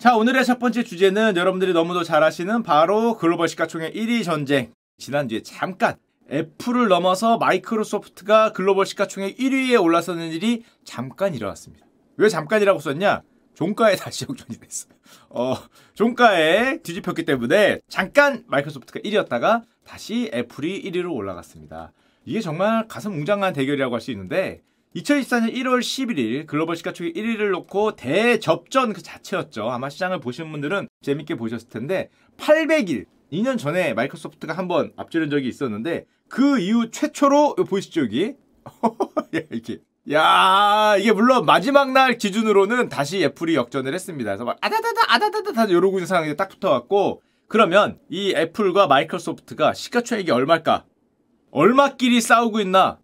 자, 0.00 0.16
오늘의 0.16 0.46
첫 0.46 0.58
번째 0.58 0.82
주제는 0.82 1.36
여러분들이 1.36 1.74
너무도 1.74 2.04
잘 2.04 2.22
아시는 2.22 2.62
바로 2.62 3.18
글로벌 3.18 3.48
시가총액 3.48 3.92
1위 3.92 4.24
전쟁. 4.24 4.72
지난주에 4.96 5.42
잠깐 5.42 5.96
애플을 6.32 6.88
넘어서 6.88 7.36
마이크로소프트가 7.36 8.54
글로벌 8.54 8.86
시가총액 8.86 9.36
1위에 9.36 9.78
올라서는 9.82 10.30
일이 10.30 10.64
잠깐 10.84 11.34
일어났습니다. 11.34 11.84
왜 12.16 12.30
잠깐이라고 12.30 12.80
썼냐? 12.80 13.20
종가에 13.52 13.96
다시 14.00 14.24
역전이 14.26 14.58
됐어요. 14.58 14.90
어, 15.28 15.54
종가에 15.92 16.78
뒤집혔기 16.78 17.26
때문에 17.26 17.80
잠깐 17.86 18.44
마이크로소프트가 18.46 19.00
1위였다가 19.00 19.64
다시 19.84 20.30
애플이 20.32 20.82
1위로 20.82 21.12
올라갔습니다. 21.12 21.92
이게 22.24 22.40
정말 22.40 22.88
가슴 22.88 23.12
웅장한 23.12 23.52
대결이라고 23.52 23.94
할 23.96 24.00
수 24.00 24.10
있는데 24.12 24.62
2024년 24.96 25.54
1월 25.54 25.80
11일 25.80 26.46
글로벌 26.46 26.76
시가총액 26.76 27.14
1위를 27.14 27.50
놓고 27.52 27.94
대접전 27.94 28.92
그 28.92 29.02
자체였죠. 29.02 29.70
아마 29.70 29.88
시장을 29.88 30.18
보신 30.20 30.50
분들은 30.50 30.88
재밌게 31.02 31.36
보셨을 31.36 31.68
텐데 31.68 32.10
800일 32.38 33.04
2년 33.32 33.56
전에 33.58 33.94
마이크로소프트가 33.94 34.52
한번 34.52 34.92
앞지른 34.96 35.30
적이 35.30 35.48
있었는데 35.48 36.06
그 36.28 36.58
이후 36.58 36.90
최초로 36.90 37.54
보이시죠 37.54 38.02
여기 38.02 38.34
이렇게 39.32 39.78
야 40.10 40.96
이게 40.98 41.12
물론 41.12 41.46
마지막 41.46 41.92
날 41.92 42.18
기준으로는 42.18 42.88
다시 42.88 43.22
애플이 43.22 43.54
역전을 43.54 43.94
했습니다. 43.94 44.30
그래서 44.30 44.44
막 44.44 44.58
아다다다 44.60 45.14
아다다다 45.14 45.52
다 45.52 45.64
이러고 45.66 45.98
있는 45.98 46.06
상황이 46.06 46.36
딱 46.36 46.48
붙어갖고 46.48 47.22
그러면 47.46 48.00
이 48.08 48.34
애플과 48.34 48.88
마이크로소프트가 48.88 49.74
시가총액이 49.74 50.32
얼마일까? 50.32 50.84
얼마끼리 51.52 52.20
싸우고 52.20 52.60
있나? 52.60 52.98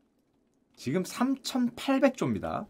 지금 0.76 1.02
3,800조입니다. 1.02 2.66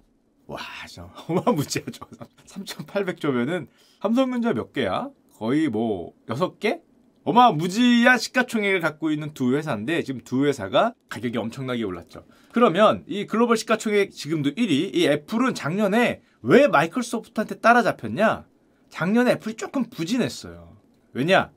와, 0.47 0.61
저 0.89 1.11
어마무지하죠. 1.29 2.07
3,800조면은 2.47 3.67
삼성전자 4.01 4.55
몇 4.55 4.73
개야? 4.73 5.11
거의 5.37 5.69
뭐 5.69 6.15
6개? 6.27 6.81
어마무지한 7.25 8.19
시가총액을 8.19 8.81
갖고 8.81 9.11
있는 9.11 9.35
두 9.35 9.57
회사인데 9.57 10.05
지금 10.05 10.21
두 10.21 10.47
회사가 10.47 10.95
가격이 11.09 11.37
엄청나게 11.37 11.83
올랐죠. 11.83 12.25
그러면 12.53 13.03
이 13.09 13.27
글로벌 13.27 13.57
시가총액 13.57 14.13
지금도 14.13 14.51
1위, 14.51 14.95
이 14.95 15.07
애플은 15.09 15.55
작년에 15.55 16.23
왜 16.43 16.69
마이크로소프트한테 16.69 17.57
따라잡혔냐? 17.59 18.47
작년에 18.91 19.33
애플이 19.33 19.57
조금 19.57 19.91
부진했어요. 19.91 20.77
왜냐? 21.13 21.51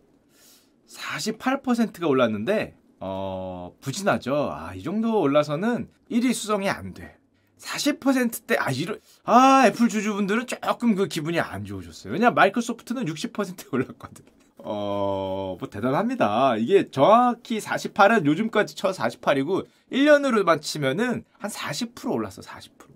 48%가 0.88 2.08
올랐는데 2.08 2.76
어, 3.00 3.74
부진하죠. 3.82 4.52
아, 4.52 4.74
이 4.76 4.84
정도 4.84 5.20
올라서는 5.22 5.90
1위 6.12 6.34
수성이 6.34 6.70
안 6.70 6.94
돼. 6.94 7.18
40%대, 7.58 8.56
아, 8.58 8.72
이런, 8.72 9.00
아, 9.24 9.64
애플 9.68 9.90
주주분들은 9.90 10.48
조금 10.48 10.96
그 10.96 11.08
기분이 11.08 11.40
안 11.40 11.66
좋으셨어요. 11.66 12.14
왜냐, 12.14 12.32
마이크로소프트는 12.32 13.06
60% 13.06 13.74
올랐거든. 13.74 14.26
어, 14.60 15.56
뭐 15.60 15.70
대단합니다. 15.70 16.58
이게 16.58 16.90
정확히 16.92 17.60
48은 17.60 18.26
요즘까지 18.26 18.76
쳐 18.76 18.92
48이고 18.92 19.66
1년으로만 19.92 20.62
치면은 20.62 21.24
한 21.38 21.52
40% 21.52 22.12
올랐어, 22.12 22.42
40%. 22.42 22.89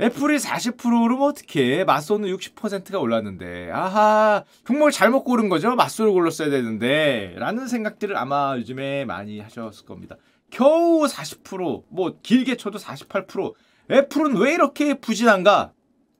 애플이 0.00 0.36
40%면 0.36 1.22
어떻게 1.22 1.84
맞소는 1.84 2.28
60%가 2.36 2.98
올랐는데 2.98 3.70
아하 3.70 4.44
종목을 4.66 4.92
잘못 4.92 5.24
고른 5.24 5.48
거죠 5.48 5.74
맞소를 5.74 6.12
골랐어야 6.12 6.50
되는데 6.50 7.34
라는 7.38 7.66
생각들을 7.66 8.16
아마 8.16 8.56
요즘에 8.58 9.06
많이 9.06 9.40
하셨을 9.40 9.86
겁니다 9.86 10.16
겨우 10.50 11.06
40%뭐 11.06 12.18
길게 12.22 12.56
쳐도 12.56 12.78
48% 12.78 13.54
애플은 13.90 14.36
왜 14.36 14.52
이렇게 14.54 14.94
부진한가 14.94 15.72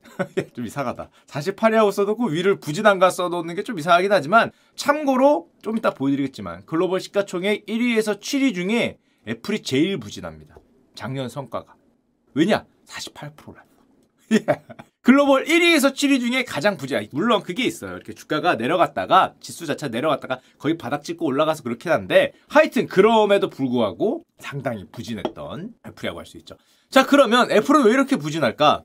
좀 0.55 0.65
이상하다. 0.65 1.11
48이라고 1.27 1.91
써놓고 1.91 2.27
위를 2.29 2.61
부진한가 2.61 3.11
써놓는 3.11 3.57
게 3.57 3.63
좀 3.63 3.77
이상하긴 3.79 4.13
하지만 4.13 4.53
참고로 4.77 5.49
좀 5.63 5.77
이따 5.77 5.91
보여드리겠지만 5.91 6.65
글로벌 6.65 7.01
시가총액 7.01 7.67
1위에서 7.67 8.21
7위 8.21 8.55
중에 8.55 8.99
애플이 9.27 9.63
제일 9.63 9.99
부진합니다. 9.99 10.57
작년 10.95 11.29
성과가. 11.29 11.75
왜냐? 12.35 12.65
48%라. 12.87 13.65
예. 14.33 14.45
글로벌 15.03 15.45
1위에서 15.45 15.93
7위 15.95 16.21
중에 16.21 16.43
가장 16.45 16.77
부진. 16.77 17.07
물론 17.13 17.43
그게 17.43 17.63
있어요. 17.65 17.93
이렇게 17.93 18.13
주가가 18.13 18.57
내려갔다가 18.57 19.35
지수 19.41 19.65
자체 19.65 19.89
내려갔다가 19.89 20.41
거의 20.59 20.77
바닥 20.77 21.05
찍고 21.05 21.25
올라가서 21.25 21.63
그렇긴 21.63 21.93
한데 21.93 22.33
하여튼 22.49 22.89
그럼에도 22.89 23.49
불구하고 23.49 24.25
상당히 24.39 24.85
부진했던 24.91 25.75
애플이라고 25.87 26.19
할 26.19 26.27
수 26.27 26.39
있죠. 26.39 26.57
자 26.91 27.07
그러면 27.07 27.51
애플은 27.53 27.85
왜 27.85 27.93
이렇게 27.93 28.17
부진할까? 28.17 28.83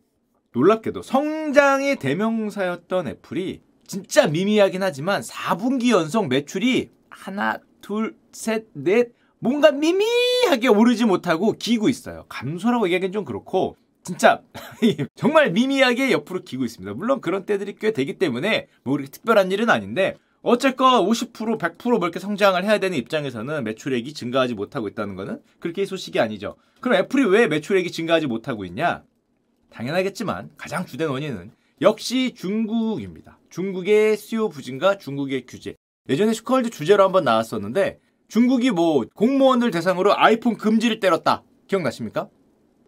놀랍게도 0.53 1.01
성장의 1.01 1.95
대명사였던 1.95 3.07
애플이 3.07 3.61
진짜 3.87 4.27
미미하긴 4.27 4.83
하지만 4.83 5.21
4분기 5.21 5.89
연속 5.89 6.27
매출이 6.27 6.89
하나, 7.09 7.57
둘, 7.81 8.15
셋, 8.31 8.67
넷 8.73 9.09
뭔가 9.39 9.71
미미하게 9.71 10.67
오르지 10.67 11.05
못하고 11.05 11.53
기고 11.53 11.89
있어요. 11.89 12.25
감소라고 12.29 12.85
얘기하기는 12.85 13.11
좀 13.11 13.25
그렇고 13.25 13.75
진짜 14.03 14.41
정말 15.15 15.51
미미하게 15.51 16.11
옆으로 16.11 16.43
기고 16.43 16.65
있습니다. 16.65 16.93
물론 16.93 17.21
그런 17.21 17.45
때들이 17.45 17.75
꽤 17.79 17.91
되기 17.91 18.17
때문에 18.17 18.67
뭐 18.83 18.93
그렇게 18.93 19.11
특별한 19.11 19.51
일은 19.51 19.69
아닌데 19.69 20.15
어쨌건 20.41 21.05
50% 21.05 21.59
100%뭐 21.59 21.99
이렇게 21.99 22.19
성장을 22.19 22.63
해야 22.63 22.79
되는 22.79 22.97
입장에서는 22.97 23.63
매출액이 23.63 24.13
증가하지 24.13 24.55
못하고 24.55 24.87
있다는 24.87 25.15
것은 25.15 25.41
그렇게 25.59 25.85
소식이 25.85 26.19
아니죠. 26.19 26.55
그럼 26.79 26.97
애플이 26.97 27.25
왜 27.25 27.47
매출액이 27.47 27.91
증가하지 27.91 28.25
못하고 28.25 28.65
있냐? 28.65 29.03
당연하겠지만 29.69 30.49
가장 30.57 30.85
주된 30.85 31.09
원인은 31.09 31.51
역시 31.81 32.33
중국입니다. 32.35 33.39
중국의 33.49 34.17
수요 34.17 34.49
부진과 34.49 34.97
중국의 34.97 35.45
규제. 35.45 35.75
예전에 36.09 36.33
슈카월드 36.33 36.71
주제로 36.71 37.03
한번 37.03 37.23
나왔었는데 37.23 37.99
중국이 38.27 38.71
뭐 38.71 39.05
공무원들 39.13 39.71
대상으로 39.71 40.17
아이폰 40.17 40.57
금지를 40.57 40.99
때렸다. 40.99 41.43
기억나십니까? 41.67 42.29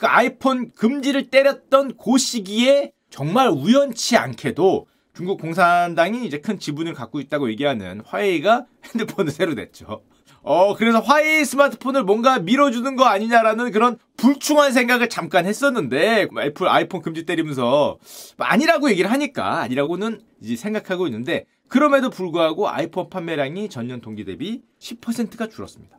그 0.03 0.07
아이폰 0.07 0.73
금지를 0.73 1.29
때렸던 1.29 1.93
그 1.95 2.17
시기에 2.17 2.91
정말 3.09 3.47
우연치 3.47 4.17
않게도 4.17 4.85
중국 5.13 5.39
공산당이 5.39 6.25
이제 6.25 6.41
큰 6.41 6.59
지분을 6.59 6.93
갖고 6.93 7.21
있다고 7.21 7.49
얘기하는 7.51 8.01
화웨이가 8.05 8.65
핸드폰을 8.91 9.31
새로 9.31 9.53
냈죠. 9.53 10.03
어, 10.41 10.75
그래서 10.75 10.99
화웨이 10.99 11.45
스마트폰을 11.45 12.03
뭔가 12.03 12.39
밀어주는 12.39 12.97
거 12.97 13.05
아니냐라는 13.05 13.71
그런 13.71 13.97
불충한 14.17 14.73
생각을 14.73 15.07
잠깐 15.07 15.45
했었는데, 15.45 16.27
애플 16.37 16.67
아이폰 16.67 17.01
금지 17.01 17.25
때리면서, 17.25 17.97
아니라고 18.39 18.91
얘기를 18.91 19.09
하니까, 19.09 19.61
아니라고는 19.61 20.19
이제 20.41 20.57
생각하고 20.57 21.07
있는데, 21.07 21.45
그럼에도 21.69 22.09
불구하고 22.09 22.67
아이폰 22.67 23.09
판매량이 23.09 23.69
전년 23.69 24.01
동기 24.01 24.25
대비 24.25 24.63
10%가 24.79 25.47
줄었습니다. 25.47 25.97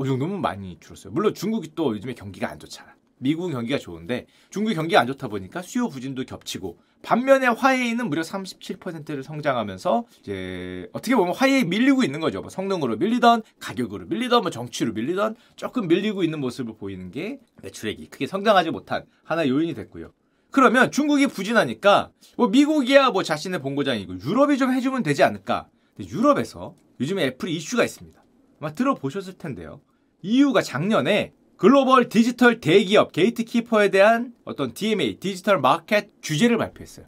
이 0.00 0.04
정도면 0.04 0.42
많이 0.42 0.76
줄었어요. 0.80 1.14
물론 1.14 1.32
중국이 1.32 1.74
또 1.74 1.94
요즘에 1.96 2.12
경기가 2.12 2.50
안 2.50 2.58
좋잖아. 2.58 2.97
미국 3.18 3.50
경기가 3.50 3.78
좋은데 3.78 4.26
중국 4.50 4.74
경기가 4.74 5.00
안 5.00 5.06
좋다 5.06 5.28
보니까 5.28 5.62
수요 5.62 5.88
부진도 5.88 6.24
겹치고 6.24 6.78
반면에 7.02 7.46
화웨이는 7.46 8.08
무려 8.08 8.22
37%를 8.22 9.22
성장하면서 9.22 10.04
이제 10.20 10.88
어떻게 10.92 11.14
보면 11.14 11.34
화웨이 11.34 11.64
밀리고 11.64 12.02
있는 12.02 12.20
거죠. 12.20 12.40
뭐 12.40 12.50
성능으로 12.50 12.96
밀리던 12.96 13.42
가격으로 13.60 14.06
밀리던 14.06 14.42
뭐 14.42 14.50
정치로 14.50 14.92
밀리던 14.92 15.36
조금 15.56 15.86
밀리고 15.86 16.24
있는 16.24 16.40
모습을 16.40 16.74
보이는 16.76 17.10
게 17.10 17.38
매출액이 17.62 18.08
크게 18.08 18.26
성장하지 18.26 18.70
못한 18.70 19.04
하나의 19.24 19.50
요인이 19.50 19.74
됐고요. 19.74 20.12
그러면 20.50 20.90
중국이 20.90 21.26
부진하니까 21.26 22.10
뭐 22.36 22.48
미국이야 22.48 23.10
뭐 23.10 23.22
자신의 23.22 23.60
본고장이고 23.60 24.20
유럽이 24.20 24.58
좀 24.58 24.72
해주면 24.72 25.02
되지 25.02 25.22
않을까. 25.22 25.68
유럽에서 26.00 26.74
요즘에 27.00 27.26
애플이 27.26 27.54
이슈가 27.54 27.84
있습니다. 27.84 28.22
아마 28.60 28.74
들어보셨을 28.74 29.34
텐데요. 29.34 29.80
이유가 30.22 30.62
작년에 30.62 31.32
글로벌 31.58 32.08
디지털 32.08 32.60
대기업 32.60 33.12
gatekeeper에 33.12 33.90
대한 33.90 34.32
어떤 34.44 34.72
DMA 34.72 35.18
디지털 35.18 35.60
마켓 35.60 36.10
규제를 36.22 36.56
발표했어요. 36.56 37.04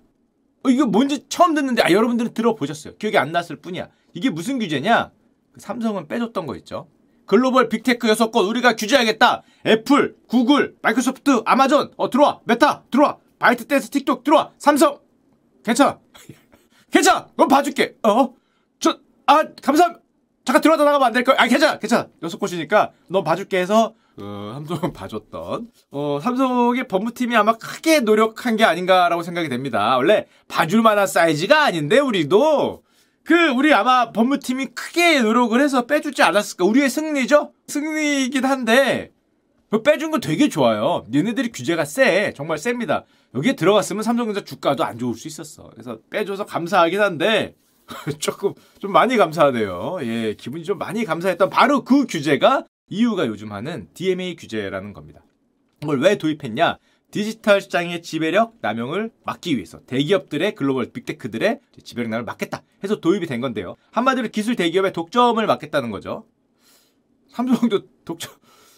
어, 0.64 0.68
이거 0.68 0.86
뭔지 0.86 1.24
처음 1.28 1.54
듣는데 1.54 1.82
아, 1.82 1.90
여러분들은 1.90 2.34
들어보셨어요. 2.34 2.96
기억이 2.96 3.16
안 3.16 3.30
났을 3.30 3.56
뿐이야. 3.56 3.88
이게 4.12 4.28
무슨 4.28 4.58
규제냐? 4.58 5.12
그 5.52 5.60
삼성은 5.60 6.08
빼줬던 6.08 6.46
거 6.46 6.56
있죠. 6.56 6.88
글로벌 7.26 7.68
big 7.68 7.85
tech 7.85 8.08
여섯 8.08 8.32
건 8.32 8.44
우리가 8.46 8.74
규제하겠다. 8.74 9.42
애플, 9.66 10.16
구글, 10.26 10.74
마이크로소프트, 10.82 11.42
아마존, 11.44 11.92
어 11.96 12.10
들어와, 12.10 12.40
메타 12.44 12.82
들어와, 12.90 13.18
바이트 13.38 13.66
댄스, 13.68 13.90
틱톡 13.90 14.24
들어와, 14.24 14.50
삼성 14.58 14.98
괜찮아, 15.64 16.00
괜찮아, 16.90 17.28
넌 17.36 17.46
봐줄게. 17.46 17.94
어, 18.02 18.34
저, 18.80 18.98
아 19.26 19.44
감사합니다. 19.62 20.02
잠깐 20.44 20.60
들어왔다 20.60 20.84
나가면 20.84 21.06
안 21.06 21.12
될까? 21.12 21.36
아 21.38 21.46
괜찮아, 21.46 21.78
괜찮아. 21.78 22.08
여섯 22.24 22.38
곳이니까 22.38 22.90
넌 23.06 23.22
봐줄게 23.22 23.60
해서 23.60 23.94
어, 24.22 24.52
삼성은 24.54 24.92
봐줬던 24.94 25.68
어, 25.90 26.18
삼성의 26.22 26.88
법무팀이 26.88 27.36
아마 27.36 27.52
크게 27.52 28.00
노력한 28.00 28.56
게 28.56 28.64
아닌가라고 28.64 29.22
생각이 29.22 29.48
됩니다. 29.48 29.96
원래 29.96 30.26
봐줄 30.48 30.82
만한 30.82 31.06
사이즈가 31.06 31.64
아닌데 31.64 31.98
우리도 31.98 32.82
그 33.24 33.48
우리 33.50 33.72
아마 33.72 34.12
법무팀이 34.12 34.66
크게 34.74 35.20
노력을 35.20 35.60
해서 35.60 35.86
빼주지 35.86 36.22
않았을까? 36.22 36.64
우리의 36.64 36.90
승리죠? 36.90 37.52
승리이긴 37.68 38.44
한데 38.44 39.12
그 39.70 39.82
빼준 39.82 40.10
거 40.10 40.18
되게 40.18 40.48
좋아요. 40.48 41.04
얘네들이 41.14 41.52
규제가 41.52 41.84
세. 41.84 42.32
정말 42.36 42.58
셉니다. 42.58 43.04
여기에 43.34 43.54
들어갔으면 43.54 44.02
삼성전자 44.02 44.44
주가도 44.44 44.84
안 44.84 44.98
좋을 44.98 45.14
수 45.14 45.28
있었어. 45.28 45.70
그래서 45.72 45.98
빼줘서 46.10 46.44
감사하긴 46.44 47.00
한데 47.00 47.54
조금 48.18 48.54
좀 48.80 48.90
많이 48.92 49.16
감사하네요. 49.16 49.98
예, 50.02 50.34
기분이 50.34 50.64
좀 50.64 50.78
많이 50.78 51.04
감사했던 51.04 51.50
바로 51.50 51.84
그 51.84 52.06
규제가 52.06 52.66
이유가 52.90 53.26
요즘 53.26 53.52
하는 53.52 53.88
DMA 53.94 54.36
규제라는 54.36 54.92
겁니다. 54.92 55.22
이걸 55.82 56.00
왜 56.00 56.18
도입했냐? 56.18 56.76
디지털 57.10 57.60
시장의 57.60 58.02
지배력 58.02 58.54
남용을 58.60 59.10
막기 59.24 59.56
위해서 59.56 59.80
대기업들의 59.86 60.54
글로벌 60.54 60.92
빅테크들의 60.92 61.60
지배력 61.82 62.10
남용을 62.10 62.24
막겠다 62.24 62.62
해서 62.84 63.00
도입이 63.00 63.26
된 63.26 63.40
건데요. 63.40 63.76
한마디로 63.92 64.28
기술 64.28 64.54
대기업의 64.56 64.92
독점을 64.92 65.44
막겠다는 65.44 65.90
거죠. 65.90 66.26
삼성도 67.28 67.86
독점 68.04 68.32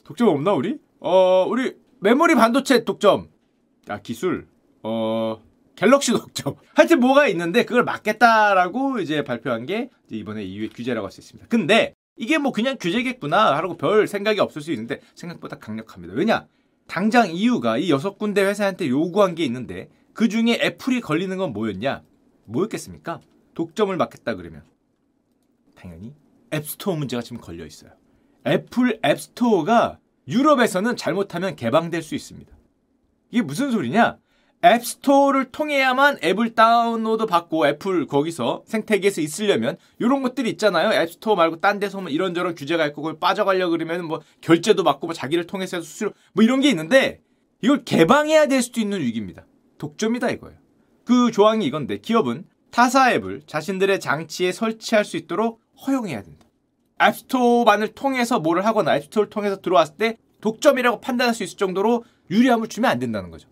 독점 0.05 0.29
없나 0.29 0.53
우리? 0.53 0.79
어 1.01 1.47
우리 1.49 1.75
메모리 2.01 2.35
반도체 2.35 2.85
독점 2.85 3.29
아 3.89 3.99
기술 4.01 4.47
어 4.83 5.43
갤럭시 5.77 6.13
독점 6.13 6.57
하여튼 6.75 7.01
뭐가 7.01 7.29
있는데 7.29 7.65
그걸 7.65 7.85
막겠다라고 7.85 9.01
이제 9.01 9.25
발표한 9.25 9.67
게 9.67 9.91
이번에 10.11 10.45
이후의 10.45 10.71
규제라고 10.71 11.07
할 11.07 11.13
수 11.13 11.21
있습니다. 11.21 11.49
근데 11.49 11.95
이게 12.17 12.39
뭐 12.39 12.53
그냥 12.53 12.77
규제겠구나 12.79 13.57
하고 13.57 13.77
별 13.77 14.07
생각이 14.07 14.41
없을 14.41 14.63
수 14.63 14.71
있는데 14.73 15.01
생각보다 15.15 15.59
강력합니다. 15.59 16.15
왜냐? 16.15 16.47
당장 16.87 17.31
이유가 17.31 17.79
이 17.79 17.91
여섯 17.91 18.19
군데 18.19 18.45
회사한테 18.45 18.89
요구한 18.89 19.35
게 19.35 19.45
있는데 19.45 19.89
그 20.13 20.29
중에 20.29 20.59
애플이 20.61 21.01
걸리는 21.01 21.37
건 21.37 21.53
뭐였냐? 21.53 22.03
뭐였겠습니까? 22.45 23.21
독점을 23.55 23.97
막겠다 23.97 24.35
그러면 24.35 24.63
당연히 25.75 26.15
앱스토어 26.53 26.97
문제가 26.97 27.23
지금 27.23 27.41
걸려 27.41 27.65
있어요. 27.65 27.93
애플 28.47 29.01
앱스토어가 29.05 29.99
유럽에서는 30.29 30.97
잘못하면 30.97 31.57
개방될 31.57 32.03
수 32.03 32.15
있습니다. 32.15 32.53
이게 33.31 33.43
무슨 33.43 33.71
소리냐? 33.71 34.19
앱스토어를 34.65 35.47
통해야만 35.47 36.19
앱을 36.23 36.55
다운로드 36.55 37.27
받고 37.27 37.67
애플 37.67 38.07
거기서 38.07 38.63
생태계에서 38.67 39.21
있으려면 39.21 39.77
이런 39.99 40.23
것들이 40.23 40.51
있잖아요. 40.51 40.93
앱스토어 40.93 41.35
말고 41.35 41.61
딴 41.61 41.81
데서 41.81 42.01
뭐 42.01 42.11
이런저런 42.11 42.55
규제가 42.55 42.87
있고 42.87 43.03
그걸 43.03 43.19
빠져가려 43.19 43.69
그러면 43.71 44.05
뭐 44.05 44.21
결제도 44.41 44.85
받고 44.85 45.09
뭐 45.09 45.15
자기를 45.15 45.49
통해서 45.49 45.81
수수료 45.81 46.13
뭐 46.33 46.45
이런 46.45 46.61
게 46.61 46.69
있는데 46.69 47.21
이걸 47.61 47.85
개방해야 47.85 48.47
될 48.47 48.63
수도 48.63 48.81
있는 48.81 49.01
위기입니다. 49.01 49.45
독점이다 49.79 50.31
이거예요. 50.31 50.59
그 51.05 51.33
조항이 51.33 51.67
이건데 51.67 51.99
기업은 51.99 52.45
타사 52.71 53.13
앱을 53.13 53.43
자신들의 53.47 53.99
장치에 53.99 54.53
설치할 54.53 55.05
수 55.05 55.17
있도록 55.17 55.61
허용해야 55.85 56.23
된다. 56.23 56.47
앱스토어만을 57.03 57.89
통해서 57.89 58.39
뭐를 58.39 58.65
하거나 58.65 58.97
앱스토어를 58.97 59.29
통해서 59.29 59.61
들어왔을 59.61 59.97
때 59.97 60.19
독점이라고 60.41 61.01
판단할 61.01 61.35
수 61.35 61.43
있을 61.43 61.57
정도로 61.57 62.05
유리함을 62.31 62.69
주면 62.69 62.91
안 62.93 63.01
된다는 63.01 63.33
거죠. 63.33 63.49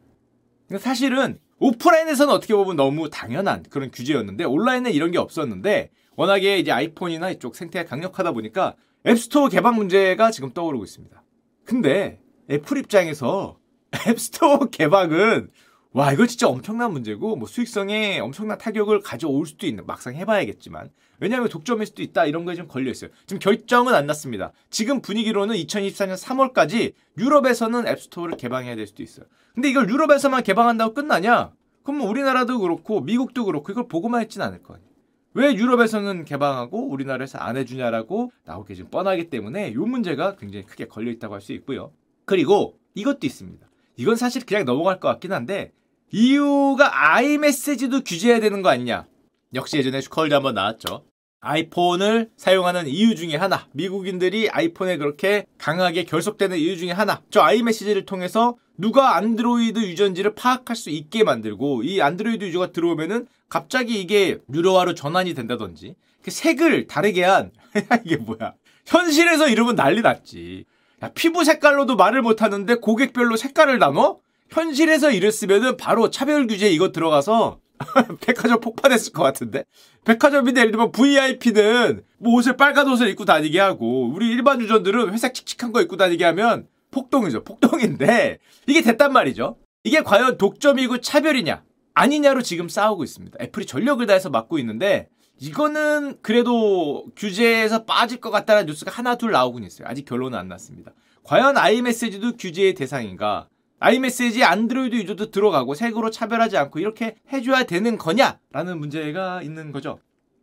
사실은 0.78 1.38
오프라인에서는 1.58 2.32
어떻게 2.32 2.54
보면 2.54 2.76
너무 2.76 3.10
당연한 3.10 3.64
그런 3.68 3.90
규제였는데 3.90 4.44
온라인은 4.44 4.92
이런 4.92 5.10
게 5.10 5.18
없었는데 5.18 5.90
워낙에 6.16 6.58
이제 6.58 6.70
아이폰이나 6.72 7.30
이쪽 7.30 7.56
생태가 7.56 7.88
강력하다 7.88 8.32
보니까 8.32 8.74
앱스토어 9.06 9.48
개방 9.48 9.76
문제가 9.76 10.30
지금 10.30 10.52
떠오르고 10.52 10.84
있습니다. 10.84 11.22
근데 11.64 12.20
애플 12.50 12.78
입장에서 12.78 13.58
앱스토어 14.06 14.66
개방은 14.70 15.50
와 15.92 16.12
이거 16.12 16.24
진짜 16.24 16.46
엄청난 16.46 16.92
문제고 16.92 17.34
뭐 17.34 17.48
수익성에 17.48 18.20
엄청난 18.20 18.58
타격을 18.58 19.00
가져올 19.00 19.44
수도 19.44 19.66
있는 19.66 19.84
막상 19.86 20.14
해봐야겠지만 20.14 20.90
왜냐하면 21.18 21.48
독점일 21.48 21.86
수도 21.86 22.02
있다 22.02 22.26
이런 22.26 22.44
거에 22.44 22.54
좀 22.54 22.68
걸려 22.68 22.92
있어요. 22.92 23.10
지금 23.26 23.40
결정은 23.40 23.94
안 23.94 24.06
났습니다. 24.06 24.52
지금 24.70 25.02
분위기로는 25.02 25.56
2024년 25.56 26.16
3월까지 26.16 26.92
유럽에서는 27.18 27.88
앱스토어를 27.88 28.36
개방해야 28.36 28.76
될 28.76 28.86
수도 28.86 29.02
있어요. 29.02 29.26
근데 29.52 29.68
이걸 29.68 29.88
유럽에서만 29.90 30.44
개방한다고 30.44 30.94
끝나냐? 30.94 31.50
그럼 31.82 31.98
뭐 31.98 32.08
우리나라도 32.08 32.60
그렇고 32.60 33.00
미국도 33.00 33.44
그렇고 33.44 33.72
이걸 33.72 33.88
보고만 33.88 34.22
있진 34.22 34.42
않을 34.42 34.62
거 34.62 34.74
아니에요. 34.74 34.88
왜 35.34 35.54
유럽에서는 35.54 36.24
개방하고 36.24 36.88
우리나라에서 36.88 37.38
안 37.38 37.56
해주냐라고 37.56 38.32
나오기 38.44 38.76
지금 38.76 38.90
뻔하기 38.90 39.28
때문에 39.28 39.70
이 39.70 39.74
문제가 39.74 40.36
굉장히 40.36 40.64
크게 40.66 40.86
걸려 40.86 41.10
있다고 41.10 41.34
할 41.34 41.40
수 41.40 41.52
있고요. 41.52 41.92
그리고 42.26 42.78
이것도 42.94 43.26
있습니다. 43.26 43.66
이건 43.96 44.14
사실 44.16 44.46
그냥 44.46 44.64
넘어갈 44.64 45.00
것 45.00 45.08
같긴 45.08 45.32
한데 45.32 45.72
이유가 46.12 47.14
아이메시지도 47.14 48.02
규제해야 48.02 48.40
되는 48.40 48.62
거 48.62 48.68
아니냐. 48.68 49.06
역시 49.54 49.76
예전에 49.76 50.00
슈카월드 50.00 50.34
한번 50.34 50.54
나왔죠. 50.54 51.04
아이폰을 51.40 52.30
사용하는 52.36 52.86
이유 52.86 53.14
중에 53.14 53.36
하나. 53.36 53.66
미국인들이 53.72 54.50
아이폰에 54.50 54.98
그렇게 54.98 55.46
강하게 55.58 56.04
결속되는 56.04 56.58
이유 56.58 56.76
중에 56.76 56.90
하나. 56.90 57.22
저 57.30 57.40
아이메시지를 57.40 58.04
통해서 58.04 58.56
누가 58.76 59.16
안드로이드 59.16 59.78
user인지를 59.78 60.34
파악할 60.34 60.76
수 60.76 60.90
있게 60.90 61.24
만들고 61.24 61.82
이 61.84 62.00
안드로이드 62.00 62.44
user가 62.44 62.72
들어오면은 62.72 63.26
갑자기 63.48 64.00
이게 64.00 64.38
유료화로 64.52 64.94
전환이 64.94 65.34
된다든지 65.34 65.94
그 66.22 66.30
색을 66.30 66.86
다르게 66.86 67.24
한 67.24 67.52
이게 68.04 68.16
뭐야. 68.16 68.54
현실에서 68.86 69.48
이러면 69.48 69.76
난리 69.76 70.02
났지. 70.02 70.64
야, 71.02 71.10
피부 71.14 71.44
색깔로도 71.44 71.96
말을 71.96 72.20
못하는데 72.20 72.74
고객별로 72.76 73.36
색깔을 73.36 73.78
나눠? 73.78 74.18
현실에서 74.50 75.10
이랬으면은 75.10 75.76
바로 75.76 76.10
차별 76.10 76.46
규제 76.46 76.68
이거 76.68 76.92
들어가서 76.92 77.60
백화점 78.20 78.60
폭파됐을 78.60 79.12
것 79.12 79.22
같은데? 79.22 79.64
백화점인데 80.04 80.60
예를 80.60 80.72
들면 80.72 80.92
VIP는 80.92 82.02
뭐 82.18 82.34
옷을 82.34 82.56
빨간 82.56 82.88
옷을 82.88 83.08
입고 83.08 83.24
다니게 83.24 83.58
하고 83.58 84.10
우리 84.12 84.28
일반 84.28 84.60
유저들은 84.60 85.12
회색 85.12 85.34
칙칙한 85.34 85.72
거 85.72 85.80
입고 85.80 85.96
다니게 85.96 86.24
하면 86.26 86.66
폭동이죠. 86.90 87.44
폭동인데 87.44 88.38
이게 88.66 88.82
됐단 88.82 89.12
말이죠. 89.12 89.56
이게 89.84 90.02
과연 90.02 90.36
독점이고 90.36 91.00
차별이냐 91.00 91.62
아니냐로 91.94 92.42
지금 92.42 92.68
싸우고 92.68 93.04
있습니다. 93.04 93.38
애플이 93.40 93.66
전력을 93.66 94.04
다해서 94.06 94.30
막고 94.30 94.58
있는데 94.58 95.08
이거는 95.38 96.18
그래도 96.20 97.06
규제에서 97.16 97.84
빠질 97.84 98.20
것 98.20 98.30
같다는 98.30 98.66
뉴스가 98.66 98.90
하나 98.90 99.16
둘 99.16 99.32
나오곤 99.32 99.64
있어요. 99.64 99.88
아직 99.88 100.04
결론은 100.04 100.38
안 100.38 100.48
났습니다. 100.48 100.92
과연 101.22 101.56
아이메시지도 101.56 102.36
규제의 102.36 102.74
대상인가? 102.74 103.48
아이메시지 103.80 104.44
안드로이드 104.44 104.94
유저도 104.94 105.30
들어가고 105.30 105.74
색으로 105.74 106.10
차별하지 106.10 106.58
않고 106.58 106.78
이렇게 106.78 107.16
해줘야 107.32 107.64
되는 107.64 107.96
거냐라는 107.96 108.78
문제가 108.78 109.42
있는 109.42 109.72
거죠. 109.72 109.98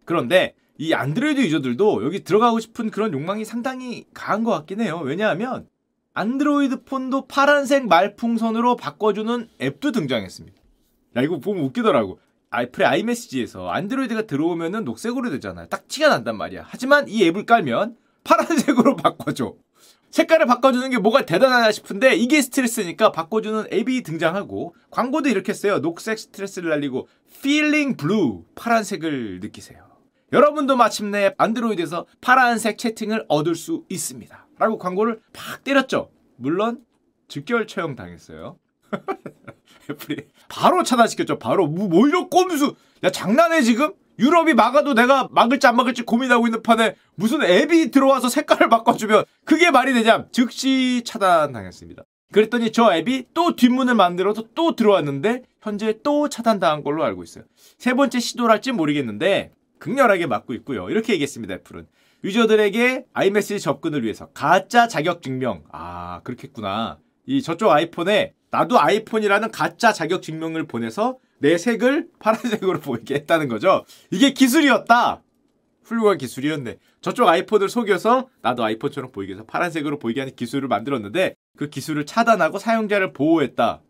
그런데 0.06 0.56
이 0.80 0.94
안드로이드 0.94 1.39
유저들도 1.42 2.04
여기 2.04 2.24
들어가고 2.24 2.60
싶은 2.60 2.89
그런 2.89 3.13
욕망이 3.13 3.45
상당히 3.45 4.06
강한 4.13 4.44
것 4.44 4.51
같긴 4.51 4.81
해요. 4.81 5.01
왜냐하면 5.04 5.68
안드로이드 6.13 6.84
폰도 6.84 7.28
파란색 7.28 7.88
말풍선으로 7.88 8.75
바꿔주는 8.75 9.50
앱도 9.62 9.92
등장했습니다. 9.92 10.57
야 11.18 11.21
이거 11.21 11.40
보면 11.40 11.64
웃기더라고. 11.66 12.19
아이플의 12.50 12.88
아이메시지에서 12.88 13.69
안드로이드가 13.69 14.23
들어오면은 14.23 14.83
녹색으로 14.83 15.30
되잖아요. 15.30 15.68
딱 15.68 15.88
티가 15.88 16.09
난단 16.09 16.38
말이야. 16.38 16.66
하지만 16.66 17.07
이 17.07 17.23
앱을 17.26 17.45
깔면 17.45 17.97
파란색으로 18.23 18.95
바꿔줘. 18.97 19.54
색깔을 20.18 20.47
바꿔주는 20.47 20.90
게 20.90 20.97
뭐가 20.97 21.28
대단하나 21.28 21.71
싶은데 21.71 22.16
이게 22.16 22.42
스트레스니까 22.42 23.12
바꿔주는 23.12 23.68
앱이 23.71 24.02
등장하고 24.02 24.74
광고도 24.90 25.30
이렇게 25.30 25.54
써요. 25.54 25.80
녹색 25.80 26.18
스트레스를 26.18 26.71
날리고 26.71 27.07
feeling 27.30 27.95
blue 27.95 28.44
파란색을 28.56 29.42
느끼세요. 29.42 29.86
여러분도 30.33 30.76
마침내 30.76 31.36
안드로이드에서 31.38 32.07
파란색 32.19 32.80
채팅을 32.80 33.26
얻을 33.28 33.54
수 33.54 33.83
있습니다. 33.90 34.47
라고 34.57 34.80
광고를 34.80 35.21
팍 35.33 35.64
때렸죠. 35.64 36.09
물론 36.36 36.83
즉결 37.28 37.68
처형 37.68 37.95
당했어요. 37.95 38.57
애플이 39.92 40.26
바로 40.50 40.81
차단시켰죠. 40.81 41.38
바로 41.38 41.68
뭐 41.68 42.07
이런 42.07 42.30
꼼수. 42.31 42.76
야 43.04 43.12
장난해 43.12 43.62
지금? 43.62 43.94
유럽이 44.19 44.54
막아도 44.54 44.94
내가 44.94 45.28
막을지 45.31 45.68
안 45.68 45.76
막을지 45.76 46.04
고민하고 46.04 46.47
있는 46.47 46.62
판에 46.62 46.95
무슨 47.16 47.44
앱이 47.44 47.92
들어와서 47.92 48.30
색깔을 48.30 48.69
바꿔주면 48.69 49.26
그게 49.45 49.71
말이 49.71 49.94
되냐? 49.94 50.26
즉시 50.31 51.04
차단당했습니다. 51.06 52.04
그랬더니 52.31 52.71
저 52.71 52.94
앱이 52.94 53.28
또 53.33 53.56
뒷문을 53.56 53.95
만들어서 53.95 54.44
또 54.54 54.76
들어왔는데 54.76 55.44
현재 55.62 56.00
또 56.04 56.30
차단당한 56.30 56.83
걸로 56.83 57.04
알고 57.04 57.24
있어요. 57.24 57.45
세 57.78 57.94
번째 57.94 58.19
시도랄지 58.19 58.71
모르겠는데 58.74 59.52
극렬하게 59.80 60.26
막고 60.28 60.54
있고요. 60.56 60.90
이렇게 60.90 61.14
얘기했습니다. 61.14 61.56
애플은. 61.56 61.88
유저들에게 62.24 63.06
아이메시지 63.14 63.59
접근을 63.59 64.04
위해서 64.04 64.28
가짜 64.33 64.88
자격 64.88 65.21
증명. 65.21 65.64
아, 65.71 66.21
그렇겠구나. 66.24 66.97
이 67.26 67.42
저쪽 67.42 67.69
아이폰에 67.71 68.33
나도 68.50 68.80
아이폰이라는 68.80 69.52
가짜 69.52 69.94
자격 69.94 70.21
증명을 70.24 70.66
보내서 70.66 71.18
내 71.40 71.58
색을 71.58 72.08
파란색으로 72.20 72.80
보이게 72.80 73.16
했다는 73.16 73.48
거죠. 73.48 73.86
이게 74.12 74.32
기술이었다. 74.32 75.22
훌륭한 75.84 76.18
기술이었네. 76.18 76.78
저쪽 77.02 77.28
아이폰을 77.30 77.70
속여서 77.70 78.28
나도 78.42 78.64
아이폰처럼 78.64 79.12
보이게 79.12 79.34
해서 79.34 79.44
파란색으로 79.46 80.00
보이게 80.00 80.20
하는 80.22 80.36
기술을 80.36 80.68
만들었는데 80.68 81.36
그 81.58 81.70
기술을 81.70 82.06
차단하고 82.06 82.60
사용자를 82.60 83.14
보호했다. 83.14 83.82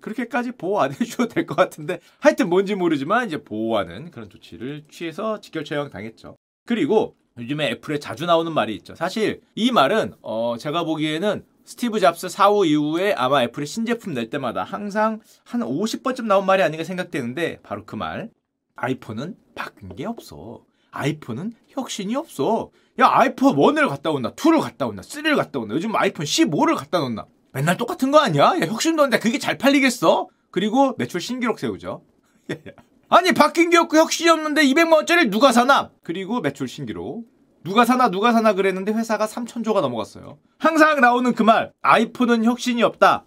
그렇게까지 0.00 0.52
보호 0.52 0.80
안 0.80 0.92
해줘도 0.92 1.26
될 1.28 1.44
것 1.46 1.56
같은데 1.56 1.98
하여튼 2.20 2.48
뭔지 2.48 2.74
모르지만 2.76 3.26
이제 3.26 3.42
보호하는 3.42 4.10
그런 4.12 4.30
조치를 4.30 4.84
취해서 4.90 5.40
직결 5.40 5.64
처형 5.64 5.90
당했죠. 5.90 6.36
그리고 6.66 7.16
요즘에 7.36 7.70
애플에 7.70 7.98
자주 7.98 8.26
나오는 8.26 8.52
말이 8.52 8.74
있죠. 8.76 8.94
사실 8.94 9.40
이 9.54 9.72
말은 9.72 10.14
어 10.22 10.56
제가 10.58 10.84
보기에는 10.84 11.44
스티브 11.68 12.00
잡스 12.00 12.30
사후 12.30 12.64
이후에 12.64 13.12
아마 13.12 13.42
애플이 13.42 13.66
신제품 13.66 14.14
낼 14.14 14.30
때마다 14.30 14.64
항상 14.64 15.20
한 15.44 15.60
50번쯤 15.60 16.24
나온 16.24 16.46
말이 16.46 16.62
아닌가 16.62 16.82
생각되는데 16.82 17.60
바로 17.62 17.84
그 17.84 17.94
말. 17.94 18.30
아이폰은 18.76 19.36
바뀐 19.54 19.94
게 19.94 20.06
없어. 20.06 20.64
아이폰은 20.92 21.52
혁신이 21.68 22.16
없어. 22.16 22.70
야 22.98 23.10
아이폰 23.10 23.56
1을 23.56 23.86
갖다 23.90 24.10
온다. 24.10 24.32
2를 24.34 24.62
갖다 24.62 24.86
온다. 24.86 25.02
3를 25.02 25.36
갖다 25.36 25.58
온다. 25.58 25.74
요즘 25.74 25.94
아이폰 25.94 26.24
15를 26.24 26.74
갖다 26.74 27.00
놓나. 27.00 27.26
맨날 27.52 27.76
똑같은 27.76 28.10
거 28.12 28.18
아니야? 28.18 28.44
야 28.44 28.66
혁신도 28.66 29.02
없는데 29.02 29.18
그게 29.22 29.38
잘 29.38 29.58
팔리겠어? 29.58 30.26
그리고 30.50 30.94
매출 30.96 31.20
신기록 31.20 31.58
세우죠. 31.58 32.02
아니 33.10 33.32
바뀐 33.32 33.68
게 33.68 33.76
없고 33.76 33.98
혁신이 33.98 34.30
없는데 34.30 34.62
200만 34.62 34.94
원짜리 34.94 35.28
누가 35.28 35.52
사나? 35.52 35.90
그리고 36.02 36.40
매출 36.40 36.66
신기록. 36.66 37.26
누가 37.68 37.84
사나 37.84 38.10
누가 38.10 38.32
사나 38.32 38.54
그랬는데 38.54 38.92
회사가 38.92 39.26
3천조가 39.26 39.80
넘어갔어요. 39.82 40.38
항상 40.58 41.00
나오는 41.00 41.32
그 41.34 41.42
말 41.42 41.72
아이폰은 41.82 42.44
혁신이 42.44 42.82
없다. 42.82 43.24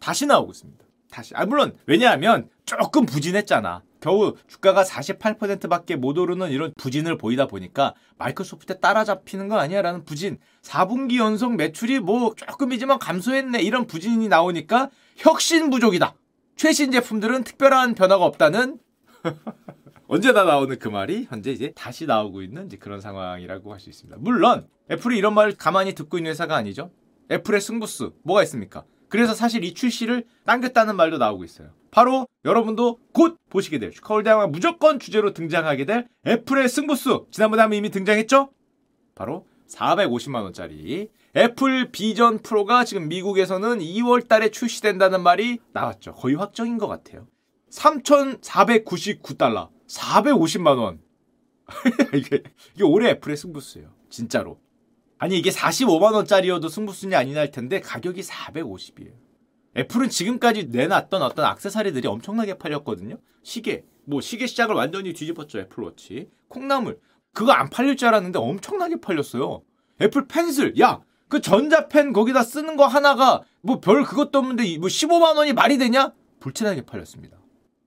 다시 0.00 0.26
나오고 0.26 0.50
있습니다. 0.52 0.84
다시. 1.10 1.34
아 1.36 1.44
물론 1.44 1.76
왜냐하면 1.86 2.48
조금 2.64 3.04
부진했잖아. 3.06 3.82
겨우 4.00 4.34
주가가 4.48 4.82
48%밖에 4.82 5.94
못 5.96 6.18
오르는 6.18 6.50
이런 6.50 6.72
부진을 6.76 7.18
보이다 7.18 7.46
보니까 7.46 7.94
마이크로소프트에 8.18 8.80
따라잡히는 8.80 9.48
거 9.48 9.58
아니야라는 9.58 10.04
부진. 10.04 10.38
4분기 10.62 11.18
연속 11.18 11.54
매출이 11.54 12.00
뭐 12.00 12.34
조금이지만 12.34 12.98
감소했네 12.98 13.60
이런 13.60 13.86
부진이 13.86 14.28
나오니까 14.28 14.88
혁신 15.18 15.70
부족이다. 15.70 16.14
최신 16.56 16.90
제품들은 16.90 17.44
특별한 17.44 17.94
변화가 17.94 18.24
없다는 18.24 18.78
언제나 20.12 20.44
나오는 20.44 20.78
그 20.78 20.88
말이 20.88 21.26
현재 21.26 21.52
이제 21.52 21.72
다시 21.74 22.04
나오고 22.04 22.42
있는 22.42 22.66
이제 22.66 22.76
그런 22.76 23.00
상황이라고 23.00 23.72
할 23.72 23.80
수 23.80 23.88
있습니다. 23.88 24.18
물론 24.20 24.68
애플이 24.90 25.16
이런 25.16 25.32
말을 25.32 25.56
가만히 25.56 25.94
듣고 25.94 26.18
있는 26.18 26.32
회사가 26.32 26.54
아니죠. 26.54 26.90
애플의 27.30 27.62
승부수 27.62 28.12
뭐가 28.22 28.42
있습니까? 28.42 28.84
그래서 29.08 29.32
사실 29.32 29.64
이 29.64 29.72
출시를 29.72 30.26
당겼다는 30.44 30.96
말도 30.96 31.16
나오고 31.16 31.44
있어요. 31.44 31.70
바로 31.90 32.28
여러분도 32.44 32.98
곧 33.14 33.38
보시게 33.48 33.78
될 33.78 33.90
슈카홀대왕 33.90 34.52
무조건 34.52 34.98
주제로 34.98 35.32
등장하게 35.32 35.86
될 35.86 36.08
애플의 36.26 36.68
승부수 36.68 37.28
지난번에 37.30 37.62
한번 37.62 37.78
이미 37.78 37.88
등장했죠? 37.88 38.50
바로 39.14 39.46
450만 39.66 40.42
원짜리 40.42 41.08
애플 41.34 41.90
비전 41.90 42.40
프로가 42.40 42.84
지금 42.84 43.08
미국에서는 43.08 43.78
2월 43.78 44.28
달에 44.28 44.50
출시된다는 44.50 45.22
말이 45.22 45.58
나왔죠. 45.72 46.12
거의 46.12 46.34
확정인 46.34 46.76
것 46.76 46.86
같아요. 46.86 47.26
3,499달러. 47.70 49.70
450만 49.92 50.78
원. 50.78 51.00
이게, 52.14 52.42
이게 52.74 52.84
올해 52.84 53.10
애플의 53.10 53.36
승부수예요. 53.36 53.92
진짜로. 54.10 54.58
아니 55.18 55.38
이게 55.38 55.50
45만 55.50 56.14
원짜리여도 56.14 56.68
승부수냐 56.68 57.18
아니냐 57.18 57.40
할 57.40 57.50
텐데 57.50 57.80
가격이 57.80 58.22
450이에요. 58.22 59.12
애플은 59.76 60.08
지금까지 60.08 60.64
내놨던 60.66 61.22
어떤 61.22 61.44
악세사리들이 61.46 62.08
엄청나게 62.08 62.58
팔렸거든요. 62.58 63.16
시계, 63.42 63.84
뭐 64.04 64.20
시계 64.20 64.46
시장을 64.46 64.74
완전히 64.74 65.12
뒤집었죠 65.12 65.60
애플워치. 65.60 66.28
콩나물, 66.48 66.98
그거 67.32 67.52
안 67.52 67.70
팔릴 67.70 67.96
줄 67.96 68.08
알았는데 68.08 68.38
엄청나게 68.38 69.00
팔렸어요. 69.00 69.62
애플 70.00 70.26
펜슬, 70.26 70.78
야, 70.80 71.00
그 71.28 71.40
전자펜 71.40 72.12
거기다 72.12 72.42
쓰는 72.42 72.76
거 72.76 72.86
하나가 72.86 73.42
뭐 73.62 73.80
별 73.80 74.02
그것도 74.04 74.38
없는데 74.38 74.76
뭐 74.78 74.88
15만 74.88 75.36
원이 75.36 75.52
말이 75.54 75.78
되냐? 75.78 76.12
불티나게 76.40 76.82
팔렸습니다. 76.82 77.38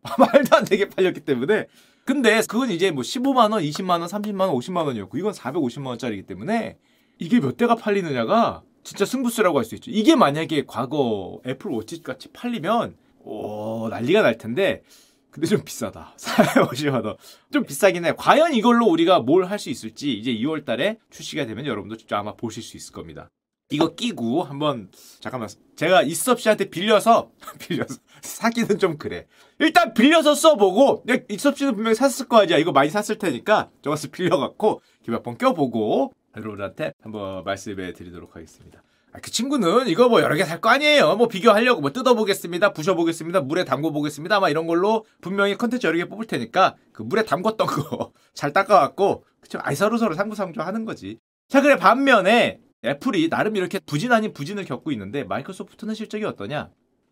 말도 0.17 0.55
안 0.55 0.65
되게 0.65 0.87
팔렸기 0.89 1.19
때문에. 1.21 1.67
근데 2.05 2.41
그건 2.47 2.69
이제 2.69 2.91
뭐 2.91 3.01
15만 3.01 3.51
원, 3.51 3.63
20만 3.63 3.99
원, 3.99 4.03
30만 4.03 4.41
원, 4.41 4.51
50만 4.51 4.85
원이었고 4.85 5.17
이건 5.17 5.33
450만 5.33 5.87
원짜리이기 5.87 6.27
때문에 6.27 6.77
이게 7.17 7.39
몇 7.39 7.57
대가 7.57 7.75
팔리느냐가 7.75 8.61
진짜 8.83 9.05
승부수라고 9.05 9.57
할 9.57 9.65
수 9.65 9.73
있죠. 9.75 9.89
이게 9.89 10.15
만약에 10.15 10.65
과거 10.67 11.41
애플 11.47 11.71
워치 11.71 12.03
같이 12.03 12.27
팔리면 12.31 12.95
오 13.23 13.89
난리가 13.89 14.21
날 14.21 14.37
텐데 14.37 14.83
근데 15.31 15.47
좀 15.47 15.63
비싸다. 15.65 16.13
450만 16.17 17.03
원. 17.05 17.17
좀 17.51 17.65
비싸긴 17.65 18.05
해. 18.05 18.13
과연 18.15 18.53
이걸로 18.53 18.85
우리가 18.85 19.19
뭘 19.21 19.45
할 19.45 19.57
수 19.57 19.69
있을지 19.71 20.13
이제 20.13 20.31
2월 20.31 20.63
달에 20.63 20.99
출시가 21.09 21.45
되면 21.47 21.65
여러분도 21.65 21.97
직접 21.97 22.17
아마 22.17 22.35
보실 22.35 22.61
수 22.61 22.77
있을 22.77 22.93
겁니다. 22.93 23.29
이거 23.71 23.95
끼고 23.95 24.43
한번 24.43 24.91
잠깐만 25.19 25.49
제가 25.75 26.03
이섭 26.03 26.39
씨한테 26.39 26.69
빌려서 26.69 27.31
빌려서 27.59 27.95
사기는 28.25 28.77
좀 28.79 28.97
그래. 28.97 29.25
일단 29.59 29.93
빌려서 29.93 30.35
써보고 30.35 31.03
이섭 31.29 31.57
씨는 31.57 31.75
분명히 31.75 31.95
샀을 31.95 32.27
거 32.27 32.39
아니야. 32.41 32.57
이거 32.57 32.71
많이 32.71 32.89
샀을 32.89 33.17
테니까 33.17 33.69
저것을 33.81 34.11
빌려갖고 34.11 34.81
몇번 35.07 35.37
껴보고 35.37 36.13
여러분한테 36.35 36.93
한번 37.01 37.43
말씀해 37.43 37.93
드리도록 37.93 38.35
하겠습니다. 38.35 38.81
아, 39.13 39.19
그 39.21 39.31
친구는 39.31 39.87
이거 39.87 40.09
뭐 40.09 40.21
여러 40.21 40.35
개 40.35 40.43
살 40.43 40.59
거 40.59 40.69
아니에요. 40.69 41.15
뭐 41.15 41.27
비교하려고 41.29 41.79
뭐 41.79 41.93
뜯어보겠습니다. 41.93 42.73
부셔보겠습니다. 42.73 43.41
물에 43.41 43.63
담궈보겠습니다. 43.63 44.41
막 44.41 44.49
이런 44.49 44.67
걸로 44.67 45.05
분명히 45.21 45.55
컨텐츠 45.55 45.87
여러 45.87 45.97
개 45.97 46.05
뽑을 46.09 46.25
테니까 46.25 46.75
그 46.91 47.01
물에 47.03 47.23
담궜던 47.23 47.65
거 47.65 48.11
잘 48.33 48.51
닦아갖고 48.51 49.23
그쵸? 49.39 49.59
아이 49.61 49.75
서로서로 49.75 50.15
상부상조 50.15 50.61
하는 50.61 50.83
거지. 50.83 51.19
자 51.47 51.61
그래 51.61 51.77
반면에 51.77 52.59
애플이 52.83 53.29
나름 53.29 53.55
이렇게 53.55 53.79
부진 53.79 54.11
아닌 54.11 54.33
부진을 54.33 54.65
겪고 54.65 54.91
있는데 54.91 55.23
마이크로소프트는 55.23 55.95
실적이 55.95 56.25
어떠냐? 56.25 56.69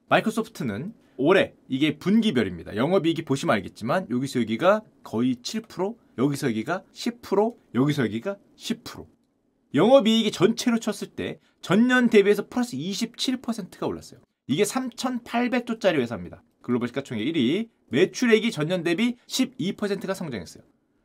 마이크로소프트는 0.09 0.93
올해 1.17 1.53
이게 1.67 1.97
분기별입니다. 1.97 2.75
영업이익이 2.75 3.23
보시면 3.23 3.55
알겠지만 3.55 4.07
여기서 4.09 4.41
여기가 4.41 4.81
거의 5.03 5.35
7%, 5.35 5.95
여기서 6.17 6.47
여기가 6.47 6.83
10%, 6.93 7.55
여기서 7.75 8.03
여기가 8.03 8.37
10%. 8.57 9.05
영업이익이 9.75 10.31
전체로 10.31 10.79
쳤을 10.79 11.07
때 11.09 11.39
전년 11.61 12.09
대비해서 12.09 12.47
플러스 12.47 12.77
27%가 12.77 13.87
올랐어요. 13.87 14.19
이게 14.47 14.63
3,800조짜리 14.63 15.95
회사입니다. 15.99 16.43
글로벌 16.61 16.87
시가총액 16.89 17.25
1위. 17.27 17.69
매출액이 17.89 18.51
전년 18.51 18.83
대비 18.83 19.17
12%가 19.27 20.13
성장했어요. 20.13 20.63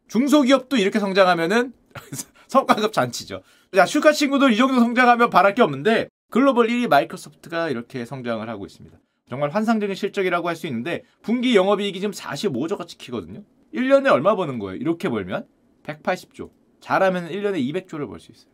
중소기업도 0.09 0.77
이렇게 0.77 0.99
성장하면은 0.99 1.73
성과급 2.49 2.93
잔치죠. 2.93 3.43
자, 3.75 3.85
슈카 3.85 4.13
친구들 4.13 4.53
이 4.53 4.57
정도 4.57 4.81
성장하면 4.81 5.29
바랄 5.29 5.55
게 5.55 5.63
없는데 5.63 6.09
글로벌 6.31 6.69
1위 6.69 6.89
마이크로소프트가 6.89 7.71
이렇게 7.71 8.05
성장을 8.05 8.47
하고 8.49 8.67
있습니다. 8.67 8.97
정말 9.31 9.51
환상적인 9.51 9.95
실적이라고 9.95 10.49
할 10.49 10.57
수 10.57 10.67
있는데 10.67 11.03
분기 11.23 11.55
영업이익이 11.57 12.01
지금 12.01 12.13
45조가 12.13 12.87
찍히거든요. 12.87 13.43
1년에 13.75 14.11
얼마 14.11 14.35
버는 14.37 14.59
거예요? 14.59 14.77
이렇게 14.77 15.09
벌면 15.09 15.47
180조. 15.85 16.51
잘하면 16.81 17.29
1년에 17.29 17.59
200조를 17.87 18.09
벌 18.09 18.21
수 18.21 18.33
있어요. 18.33 18.51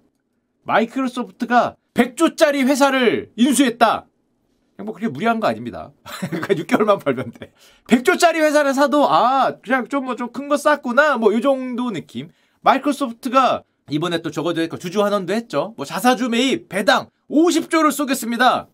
마이크로소프트가 0.64 1.76
100조짜리 1.94 2.66
회사를 2.66 3.30
인수했다. 3.36 4.06
뭐 4.78 4.92
그렇게 4.92 5.08
무리한 5.08 5.38
거 5.38 5.46
아닙니다. 5.46 5.92
그러니까 6.30 6.54
6개월만 6.54 7.04
벌면 7.04 7.30
돼. 7.32 7.52
100조짜리 7.88 8.36
회사를 8.36 8.74
사도 8.74 9.08
아 9.08 9.56
그냥 9.62 9.86
좀 9.88 10.04
뭐 10.04 10.16
좀 10.16 10.32
큰 10.32 10.48
거 10.48 10.56
쌌구나 10.56 11.16
뭐 11.18 11.32
이 11.32 11.40
정도 11.40 11.90
느낌. 11.92 12.30
마이크로소프트가 12.62 13.62
이번에 13.90 14.22
또 14.22 14.30
저거도 14.30 14.60
했고 14.62 14.78
주주환원도 14.78 15.32
했죠. 15.34 15.74
뭐 15.76 15.84
자사주 15.86 16.28
매입 16.30 16.68
배당 16.68 17.08
50조를 17.30 17.90
쏘겠습니다. 17.92 18.68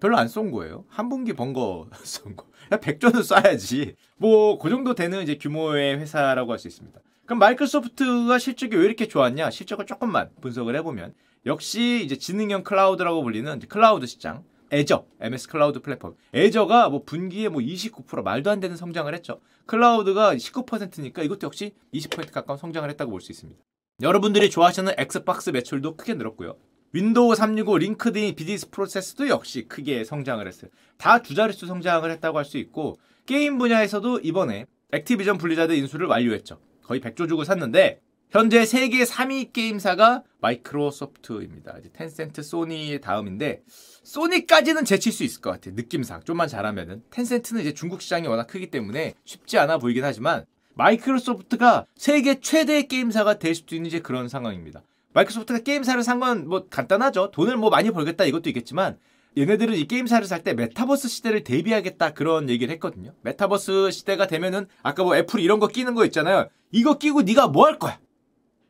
별로 0.00 0.16
안 0.16 0.28
쏜 0.28 0.50
거예요. 0.50 0.84
한 0.88 1.08
분기 1.08 1.32
번거 1.32 1.88
쏜 2.04 2.36
거. 2.36 2.46
100조는 2.70 3.20
쏴야지. 3.20 3.94
뭐 4.16 4.58
그 4.58 4.68
정도 4.70 4.94
되는 4.94 5.22
이제 5.22 5.36
규모의 5.36 5.98
회사라고 5.98 6.52
할 6.52 6.58
수 6.58 6.68
있습니다. 6.68 7.00
그럼 7.26 7.38
마이크로소프트가 7.40 8.38
실적이 8.38 8.76
왜 8.76 8.84
이렇게 8.86 9.06
좋았냐? 9.08 9.50
실적을 9.50 9.86
조금만 9.86 10.30
분석을 10.40 10.76
해보면 10.76 11.14
역시 11.46 12.02
이제 12.04 12.16
지능형 12.16 12.62
클라우드라고 12.62 13.22
불리는 13.22 13.58
클라우드 13.68 14.06
시장 14.06 14.44
애저, 14.70 15.06
MS 15.20 15.48
클라우드 15.48 15.80
플랫폼. 15.80 16.14
애저가 16.34 16.90
뭐 16.90 17.02
분기에 17.04 17.48
뭐 17.48 17.60
29% 17.60 18.22
말도 18.22 18.50
안 18.50 18.60
되는 18.60 18.76
성장을 18.76 19.12
했죠. 19.14 19.40
클라우드가 19.66 20.34
19%니까 20.36 21.22
이것도 21.22 21.46
역시 21.46 21.74
20% 21.94 22.30
가까운 22.32 22.58
성장을 22.58 22.88
했다고 22.90 23.10
볼 23.10 23.20
수 23.20 23.32
있습니다. 23.32 23.58
여러분들이 24.02 24.48
좋아하시는 24.50 24.92
엑스박스 24.98 25.50
매출도 25.50 25.96
크게 25.96 26.14
늘었고요. 26.14 26.56
윈도우 26.92 27.34
365, 27.34 27.78
링크드인, 27.78 28.34
비즈니스 28.34 28.70
프로세스도 28.70 29.28
역시 29.28 29.68
크게 29.68 30.04
성장을 30.04 30.46
했어요. 30.46 30.70
다 30.96 31.18
두 31.22 31.34
자릿수 31.34 31.66
성장을 31.66 32.10
했다고 32.10 32.38
할 32.38 32.44
수 32.44 32.58
있고 32.58 32.98
게임 33.26 33.58
분야에서도 33.58 34.20
이번에 34.20 34.66
액티비전 34.92 35.36
블리자드 35.38 35.72
인수를 35.72 36.06
완료했죠. 36.06 36.58
거의 36.82 37.00
100조 37.00 37.28
주고 37.28 37.44
샀는데 37.44 38.00
현재 38.30 38.64
세계 38.64 39.04
3위 39.04 39.52
게임사가 39.52 40.22
마이크로소프트입니다. 40.40 41.76
이제 41.78 41.90
텐센트, 41.92 42.42
소니의 42.42 43.00
다음인데 43.00 43.62
소니까지는 44.02 44.84
제칠 44.84 45.12
수 45.12 45.24
있을 45.24 45.40
것 45.42 45.50
같아요. 45.50 45.74
느낌상 45.74 46.22
좀만 46.24 46.48
잘하면은 46.48 47.02
텐센트는 47.10 47.60
이제 47.62 47.74
중국 47.74 48.00
시장이 48.02 48.26
워낙 48.26 48.46
크기 48.46 48.70
때문에 48.70 49.14
쉽지 49.24 49.58
않아 49.58 49.78
보이긴 49.78 50.04
하지만 50.04 50.44
마이크로소프트가 50.74 51.86
세계 51.96 52.40
최대 52.40 52.82
게임사가 52.82 53.38
될 53.38 53.54
수도 53.54 53.74
있는 53.74 53.88
이제 53.88 54.00
그런 54.00 54.28
상황입니다. 54.28 54.82
마이크로소프트가 55.12 55.60
게임사를 55.60 56.02
산 56.02 56.20
건 56.20 56.48
뭐 56.48 56.66
간단하죠. 56.68 57.30
돈을 57.30 57.56
뭐 57.56 57.70
많이 57.70 57.90
벌겠다 57.90 58.24
이것도 58.24 58.50
있겠지만 58.50 58.98
얘네들은 59.36 59.74
이 59.74 59.86
게임사를 59.86 60.26
살 60.26 60.42
때 60.42 60.54
메타버스 60.54 61.08
시대를 61.08 61.44
대비하겠다 61.44 62.12
그런 62.14 62.48
얘기를 62.48 62.72
했거든요. 62.74 63.12
메타버스 63.22 63.90
시대가 63.90 64.26
되면은 64.26 64.66
아까 64.82 65.02
뭐 65.04 65.16
애플 65.16 65.40
이런 65.40 65.58
거 65.60 65.68
끼는 65.68 65.94
거 65.94 66.04
있잖아요. 66.06 66.48
이거 66.72 66.98
끼고 66.98 67.22
네가 67.22 67.48
뭐 67.48 67.66
할 67.66 67.78
거야? 67.78 67.98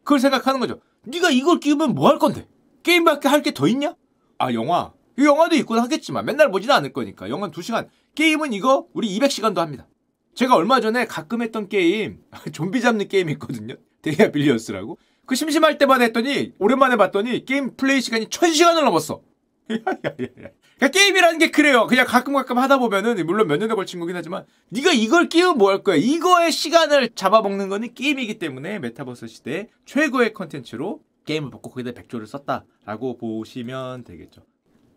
그걸 0.05 0.21
생각하는 0.21 0.61
거죠. 0.61 0.81
네가 1.05 1.31
이걸 1.31 1.59
끼우면 1.61 1.95
뭐 1.95 2.09
할 2.09 2.19
건데? 2.19 2.47
게임밖에 2.83 3.29
할 3.29 3.43
게 3.43 3.53
더 3.53 3.67
있냐? 3.69 3.95
아 4.39 4.53
영화 4.53 4.93
영화도 5.19 5.57
있곤 5.57 5.79
하겠지만 5.81 6.25
맨날 6.25 6.51
보지는 6.51 6.75
않을 6.77 6.93
거니까 6.93 7.29
영화는 7.29 7.53
2시간 7.53 7.89
게임은 8.15 8.53
이거 8.53 8.87
우리 8.93 9.19
200시간도 9.19 9.57
합니다 9.57 9.87
제가 10.35 10.55
얼마 10.55 10.81
전에 10.81 11.07
가끔 11.07 11.43
했던 11.43 11.69
게임 11.69 12.21
좀비 12.53 12.81
잡는 12.81 13.09
게임 13.09 13.29
있거든요 13.31 13.75
They 14.03 14.31
Are 14.31 14.44
Billions라고 14.44 14.97
그 15.29 15.35
심심할 15.35 15.77
때만 15.79 16.01
했더니 16.01 16.53
오랜만에 16.59 16.97
봤더니 16.97 17.45
게임 17.45 17.77
플레이 17.77 18.01
시간이 18.01 18.27
1000시간을 18.27 18.83
넘었어 18.83 19.21
그러니까 19.69 20.89
게임이라는 20.91 21.39
게 21.39 21.51
그래요. 21.51 21.87
그냥 21.87 22.07
가끔 22.07 22.33
가끔 22.33 22.57
하다 22.57 22.79
보면은 22.79 23.27
물론 23.27 23.47
몇 23.47 23.59
년에 23.59 23.75
걸친 23.75 24.01
거긴 24.01 24.17
하지만 24.17 24.47
네가 24.71 24.93
이걸 24.93 25.29
끼우면 25.29 25.59
뭐 25.59 25.71
할 25.71 25.83
거야. 25.83 25.97
이거의 25.97 26.51
시간을 26.51 27.11
잡아먹는 27.15 27.69
거는 27.69 27.93
게임이기 27.93 28.39
때문에 28.39 28.79
메타버스 28.79 29.27
시대 29.27 29.69
최고의 29.85 30.33
컨텐츠로 30.33 31.03
게임을 31.27 31.51
먹고 31.51 31.71
거기다 31.71 31.93
백조를 31.93 32.27
썼다라고 32.27 33.19
보시면 33.19 34.05
되겠죠. 34.05 34.47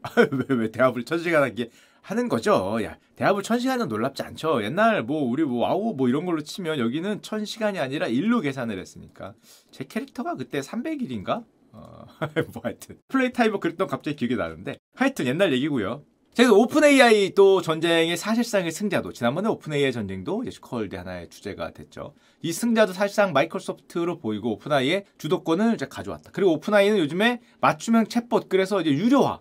왜, 0.50 0.56
왜 0.56 0.72
데아빌을 0.72 1.04
천시간 1.04 1.44
하게 1.44 1.70
하는 2.02 2.30
거죠. 2.30 2.80
야, 2.84 2.98
데아빌을 3.16 3.44
천시간은 3.44 3.88
놀랍지 3.88 4.24
않죠. 4.24 4.64
옛날 4.64 5.04
뭐 5.04 5.24
우리 5.24 5.44
뭐 5.44 5.60
와우 5.60 5.94
뭐 5.96 6.10
이런 6.10 6.26
걸로 6.26 6.42
치면 6.42 6.80
여기는 6.80 7.22
천시간이 7.22 7.80
아니라 7.80 8.08
일로 8.08 8.42
계산을 8.42 8.80
했으니까 8.80 9.34
제 9.72 9.86
캐릭터가 9.86 10.36
그때 10.36 10.60
300일인가? 10.60 11.44
어, 11.74 12.06
뭐 12.54 12.64
하여튼 12.64 12.98
플레이 13.08 13.32
타임이 13.32 13.47
뭐 13.47 13.60
그랬던 13.60 13.88
갑자기 13.88 14.18
기억이 14.18 14.36
나는데 14.36 14.76
하여튼 14.96 15.28
옛날 15.28 15.54
얘기고요. 15.54 16.04
제가 16.34 16.54
오픈 16.54 16.86
AI 16.86 17.34
또 17.36 17.62
전쟁의 17.62 18.16
사실상의 18.16 18.72
승자도 18.72 19.12
지난번에 19.12 19.50
오픈 19.50 19.74
AI 19.74 19.92
전쟁도 19.92 20.46
슈카월드 20.50 20.96
하나의 20.96 21.30
주제가 21.30 21.72
됐죠. 21.72 22.14
이 22.42 22.54
승자도 22.54 22.94
사실상 22.94 23.34
마이크로소프트로 23.34 24.20
보이고 24.20 24.54
오픈 24.54 24.72
AI의 24.72 25.06
주도권을 25.18 25.74
이제 25.74 25.88
가져왔다. 25.88 26.32
그리고 26.32 26.54
오픈 26.54 26.74
AI는 26.74 27.00
요즘에 27.00 27.42
맞춤형 27.60 28.06
챗봇 28.06 28.48
그래서 28.48 28.80
이제 28.80 28.92
유료화 28.92 29.40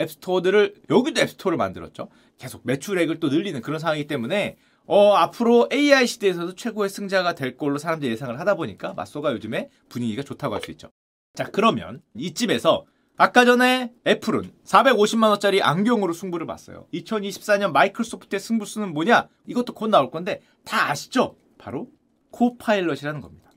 앱스토어들을 0.00 0.74
여기도 0.90 1.20
앱스토어를 1.20 1.58
만들었죠. 1.58 2.08
계속 2.38 2.62
매출액을 2.64 3.20
또 3.20 3.28
늘리는 3.28 3.60
그런 3.60 3.78
상황이기 3.78 4.06
때문에 4.08 4.56
어, 4.86 5.14
앞으로 5.14 5.68
AI 5.72 6.06
시대에서도 6.06 6.54
최고의 6.54 6.88
승자가 6.90 7.34
될 7.34 7.56
걸로 7.56 7.78
사람들이 7.78 8.10
예상을 8.12 8.38
하다 8.40 8.54
보니까 8.56 8.94
마소가 8.94 9.32
요즘에 9.32 9.70
분위기가 9.88 10.22
좋다고 10.22 10.54
할 10.54 10.62
수 10.62 10.70
있죠. 10.72 10.90
자, 11.34 11.44
그러면 11.44 12.02
이집에서 12.16 12.86
아까 13.16 13.44
전에 13.44 13.92
애플은 14.06 14.50
450만원짜리 14.64 15.60
안경으로 15.62 16.12
승부를 16.12 16.46
봤어요. 16.46 16.86
2024년 16.94 17.70
마이크로소프트의 17.72 18.40
승부수는 18.40 18.92
뭐냐? 18.94 19.28
이것도 19.46 19.74
곧 19.74 19.88
나올 19.88 20.10
건데 20.10 20.40
다 20.64 20.90
아시죠? 20.90 21.36
바로 21.58 21.88
코파일럿이라는 22.30 23.20
겁니다. 23.20 23.50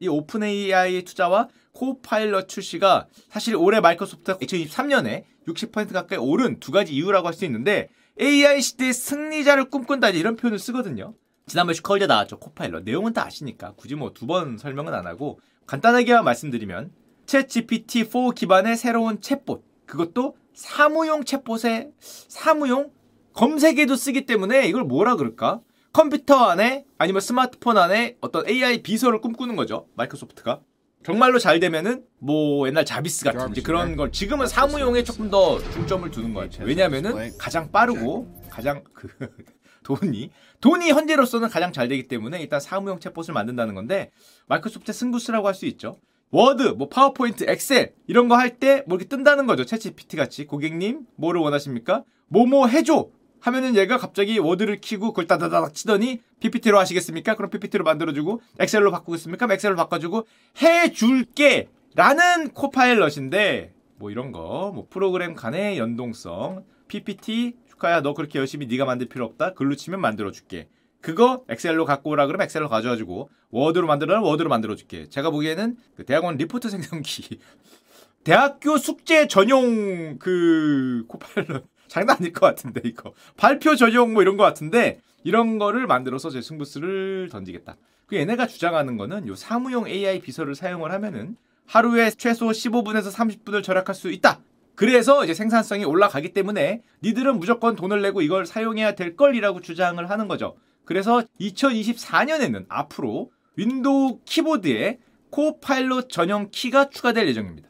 이 0.00 0.08
오픈 0.08 0.42
AI 0.42 1.02
투자와 1.04 1.48
코파일럿 1.72 2.48
출시가 2.48 3.06
사실 3.28 3.56
올해 3.56 3.80
마이크로소프트가 3.80 4.38
2023년에 4.38 5.24
60% 5.46 5.92
가까이 5.92 6.18
오른 6.18 6.58
두 6.60 6.72
가지 6.72 6.94
이유라고 6.94 7.26
할 7.26 7.34
수 7.34 7.44
있는데 7.44 7.88
AI 8.20 8.60
시대의 8.62 8.92
승리자를 8.92 9.70
꿈꾼다 9.70 10.10
이런 10.10 10.36
표현을 10.36 10.58
쓰거든요. 10.58 11.14
지난번 11.46 11.74
슈컬제 11.74 12.06
나왔죠. 12.06 12.38
코파일럿. 12.38 12.82
내용은 12.84 13.12
다 13.12 13.24
아시니까 13.26 13.74
굳이 13.76 13.94
뭐 13.94 14.12
두 14.12 14.26
번 14.26 14.58
설명은 14.58 14.94
안 14.94 15.06
하고 15.06 15.38
간단하게만 15.66 16.24
말씀드리면 16.24 16.90
챗 17.26 17.46
GPT-4 17.48 18.34
기반의 18.34 18.76
새로운 18.76 19.20
챗봇. 19.20 19.62
그것도 19.86 20.36
사무용 20.54 21.22
챗봇의 21.24 21.92
사무용 22.00 22.90
검색에도 23.34 23.94
쓰기 23.96 24.24
때문에 24.26 24.66
이걸 24.66 24.84
뭐라 24.84 25.16
그럴까? 25.16 25.60
컴퓨터 25.92 26.36
안에 26.36 26.84
아니면 26.98 27.20
스마트폰 27.20 27.76
안에 27.78 28.16
어떤 28.20 28.48
AI 28.48 28.82
비서를 28.82 29.20
꿈꾸는 29.20 29.56
거죠. 29.56 29.86
마이크로소프트가. 29.94 30.60
정말로 31.06 31.38
잘 31.38 31.60
되면은 31.60 32.02
뭐 32.18 32.66
옛날 32.66 32.84
자비스 32.84 33.24
같은 33.24 33.52
이제 33.52 33.62
그런 33.62 33.94
걸 33.94 34.10
지금은 34.10 34.48
사무용에 34.48 35.04
조금 35.04 35.30
더 35.30 35.60
중점을 35.70 36.10
두는 36.10 36.34
것 36.34 36.50
같아요. 36.50 36.66
왜냐면은 36.66 37.30
가장 37.38 37.70
빠르고 37.70 38.26
가장 38.50 38.82
그 38.92 39.08
돈이 39.84 40.30
돈이 40.60 40.90
현재로서는 40.90 41.48
가장 41.48 41.72
잘 41.72 41.86
되기 41.86 42.08
때문에 42.08 42.40
일단 42.42 42.58
사무용 42.58 42.98
챗봇을 42.98 43.30
만든다는 43.32 43.76
건데 43.76 44.10
마이크로소프트의 44.48 44.94
승부수라고 44.94 45.46
할 45.46 45.54
수 45.54 45.66
있죠. 45.66 45.96
워드, 46.30 46.74
뭐 46.76 46.88
파워포인트, 46.88 47.44
엑셀 47.48 47.94
이런 48.08 48.26
거 48.26 48.34
할 48.34 48.58
때 48.58 48.82
뭐 48.88 48.98
이렇게 48.98 49.08
뜬다는 49.08 49.46
거죠. 49.46 49.64
채 49.64 49.78
g 49.78 49.92
피 49.92 50.08
t 50.08 50.16
같이 50.16 50.44
고객님 50.44 51.02
뭐를 51.14 51.40
원하십니까? 51.40 52.02
뭐뭐 52.30 52.66
해줘 52.66 53.06
하면은 53.46 53.76
얘가 53.76 53.96
갑자기 53.96 54.38
워드를 54.38 54.80
키고 54.80 55.08
그걸 55.08 55.26
따다다닥 55.26 55.72
치더니 55.74 56.20
PPT로 56.40 56.78
하시겠습니까? 56.78 57.36
그럼 57.36 57.50
PPT로 57.50 57.84
만들어주고 57.84 58.40
엑셀로 58.58 58.90
바꾸겠습니까? 58.90 59.46
엑셀로 59.52 59.76
바꿔주고 59.76 60.26
해줄게 60.62 61.68
라는 61.94 62.48
코파일럿인데 62.50 63.72
뭐 63.98 64.10
이런 64.10 64.32
거 64.32 64.72
뭐 64.74 64.86
프로그램 64.90 65.34
간의 65.34 65.78
연동성 65.78 66.64
PPT 66.88 67.56
슈카야 67.68 68.02
너 68.02 68.14
그렇게 68.14 68.38
열심히 68.38 68.66
네가 68.66 68.84
만들 68.84 69.06
필요 69.08 69.24
없다 69.24 69.54
글로 69.54 69.74
치면 69.76 70.00
만들어줄게 70.00 70.68
그거 71.00 71.44
엑셀로 71.48 71.84
갖고 71.84 72.10
오라 72.10 72.26
그러면 72.26 72.44
엑셀로 72.46 72.68
가져와주고 72.68 73.30
워드로 73.50 73.86
만들어라 73.86 74.20
워드로 74.22 74.48
만들어줄게. 74.48 75.08
제가 75.08 75.30
보기에는 75.30 75.76
그 75.96 76.04
대학원 76.04 76.36
리포트 76.36 76.68
생성기 76.68 77.38
대학교 78.24 78.76
숙제 78.76 79.28
전용 79.28 80.18
그 80.18 81.04
코파일럿 81.06 81.64
장난 81.88 82.16
아닐 82.16 82.32
것 82.32 82.46
같은데 82.46 82.80
이거 82.84 83.12
발표 83.36 83.76
전용 83.76 84.12
뭐 84.12 84.22
이런 84.22 84.36
것 84.36 84.44
같은데 84.44 85.00
이런 85.24 85.58
거를 85.58 85.86
만들어서 85.86 86.30
제 86.30 86.40
승부수를 86.40 87.28
던지겠다. 87.30 87.76
그 88.06 88.16
얘네가 88.16 88.46
주장하는 88.46 88.96
거는 88.96 89.26
요 89.26 89.34
사무용 89.34 89.88
AI 89.88 90.20
비서를 90.20 90.54
사용을 90.54 90.92
하면은 90.92 91.36
하루에 91.66 92.10
최소 92.10 92.46
15분에서 92.46 93.12
30분을 93.12 93.62
절약할 93.62 93.94
수 93.94 94.10
있다. 94.10 94.40
그래서 94.76 95.24
이제 95.24 95.34
생산성이 95.34 95.84
올라가기 95.84 96.32
때문에 96.32 96.82
니들은 97.02 97.38
무조건 97.38 97.74
돈을 97.74 98.02
내고 98.02 98.20
이걸 98.20 98.46
사용해야 98.46 98.94
될 98.94 99.16
걸이라고 99.16 99.60
주장을 99.60 100.08
하는 100.08 100.28
거죠. 100.28 100.56
그래서 100.84 101.22
2024년에는 101.40 102.66
앞으로 102.68 103.30
윈도우 103.56 104.20
키보드에 104.24 104.98
코파일럿 105.30 106.08
전용 106.08 106.48
키가 106.52 106.90
추가될 106.90 107.26
예정입니다. 107.26 107.68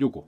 요거. 0.00 0.26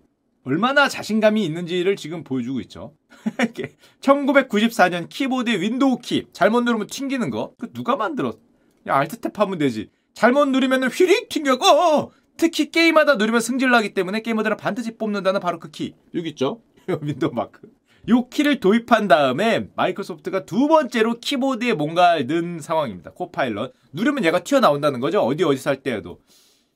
얼마나 0.48 0.88
자신감이 0.88 1.44
있는지를 1.44 1.94
지금 1.96 2.24
보여주고 2.24 2.60
있죠. 2.62 2.94
1994년 4.00 5.06
키보드의 5.10 5.60
윈도우 5.60 5.98
키 5.98 6.24
잘못 6.32 6.62
누르면 6.62 6.86
튕기는 6.86 7.28
거. 7.28 7.52
그 7.58 7.70
누가 7.74 7.96
만들었? 7.96 8.38
야 8.86 8.96
Alt 8.96 9.20
Tab 9.20 9.36
하면 9.36 9.58
되지. 9.58 9.90
잘못 10.14 10.48
누르면 10.48 10.84
휘릭 10.84 11.28
튕겨. 11.28 11.52
어, 11.52 12.10
특히 12.38 12.70
게임하다 12.70 13.16
누르면 13.16 13.42
승질나기 13.42 13.92
때문에 13.92 14.22
게이머들은 14.22 14.56
반드시 14.56 14.96
뽑는다는 14.96 15.40
바로 15.40 15.58
그 15.58 15.70
키. 15.70 15.92
여기 16.14 16.30
있죠? 16.30 16.62
윈도우 16.88 17.32
마크. 17.34 17.68
요 18.08 18.26
키를 18.30 18.58
도입한 18.58 19.06
다음에 19.06 19.68
마이크로소프트가 19.76 20.46
두 20.46 20.66
번째로 20.66 21.18
키보드에 21.20 21.74
뭔가를 21.74 22.26
넣은 22.26 22.60
상황입니다. 22.60 23.10
코파일럿. 23.10 23.74
누르면 23.92 24.24
얘가 24.24 24.42
튀어나온다는 24.42 25.00
거죠. 25.00 25.20
어디 25.20 25.44
어디서 25.44 25.68
할 25.68 25.82
때에도. 25.82 26.20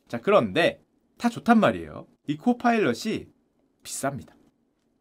자, 0.08 0.20
그런데 0.20 0.82
다 1.16 1.30
좋단 1.30 1.58
말이에요. 1.58 2.06
이 2.26 2.36
코파일럿이 2.36 3.31
비쌉니다. 3.82 4.28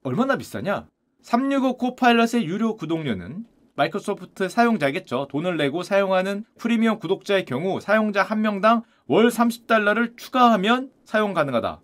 얼마나 0.03 0.37
비싸냐? 0.37 0.87
365 1.21 1.77
코파일럿의 1.77 2.45
유료 2.45 2.75
구독료는 2.75 3.45
마이크로소프트 3.75 4.49
사용자겠죠. 4.49 5.27
돈을 5.29 5.57
내고 5.57 5.83
사용하는 5.83 6.43
프리미엄 6.57 6.99
구독자의 6.99 7.45
경우 7.45 7.79
사용자 7.79 8.23
한 8.23 8.41
명당 8.41 8.83
월 9.07 9.27
30달러를 9.27 10.17
추가하면 10.17 10.91
사용 11.05 11.33
가능하다. 11.33 11.81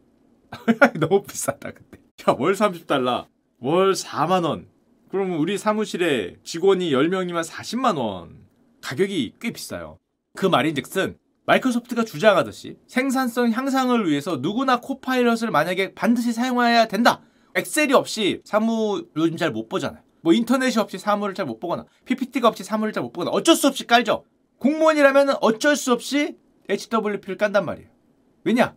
너무 1.00 1.24
비싸다, 1.24 1.72
근데. 1.72 2.00
야, 2.28 2.36
월 2.38 2.54
30달러. 2.54 3.28
월 3.60 3.94
4만 3.94 4.46
원. 4.46 4.68
그러면 5.10 5.38
우리 5.38 5.58
사무실에 5.58 6.36
직원이 6.44 6.92
10명이면 6.92 7.44
40만 7.44 7.98
원. 7.98 8.46
가격이 8.82 9.36
꽤 9.40 9.52
비싸요. 9.52 9.98
그 10.36 10.46
말인즉슨 10.46 11.18
마이크로소프트가 11.48 12.04
주장하듯이 12.04 12.78
생산성 12.88 13.52
향상을 13.52 14.08
위해서 14.08 14.38
누구나 14.42 14.82
코파일럿을 14.82 15.50
만약에 15.50 15.94
반드시 15.96 16.34
사용해야 16.34 16.88
된다. 16.88 17.22
엑셀이 17.56 17.94
없이 17.94 18.42
사무 18.44 19.06
요즘 19.16 19.38
잘 19.38 19.52
못 19.52 19.70
보잖아요. 19.70 20.04
뭐 20.22 20.34
인터넷이 20.34 20.78
없이 20.78 20.98
사무를 20.98 21.34
잘 21.34 21.46
못 21.46 21.60
보거나 21.60 21.86
PPT가 22.06 22.50
없이 22.50 22.64
사무를 22.66 22.92
잘 22.92 23.02
못 23.02 23.14
보거나 23.14 23.32
어쩔 23.32 23.56
수 23.56 23.68
없이 23.68 23.88
깔죠. 23.88 24.26
공무원이라면 24.60 25.38
어쩔 25.42 25.78
수 25.78 25.94
없이 25.94 26.36
HWP를 26.70 27.38
깐단 27.38 27.66
말이에요. 27.66 27.90
왜냐? 28.44 28.76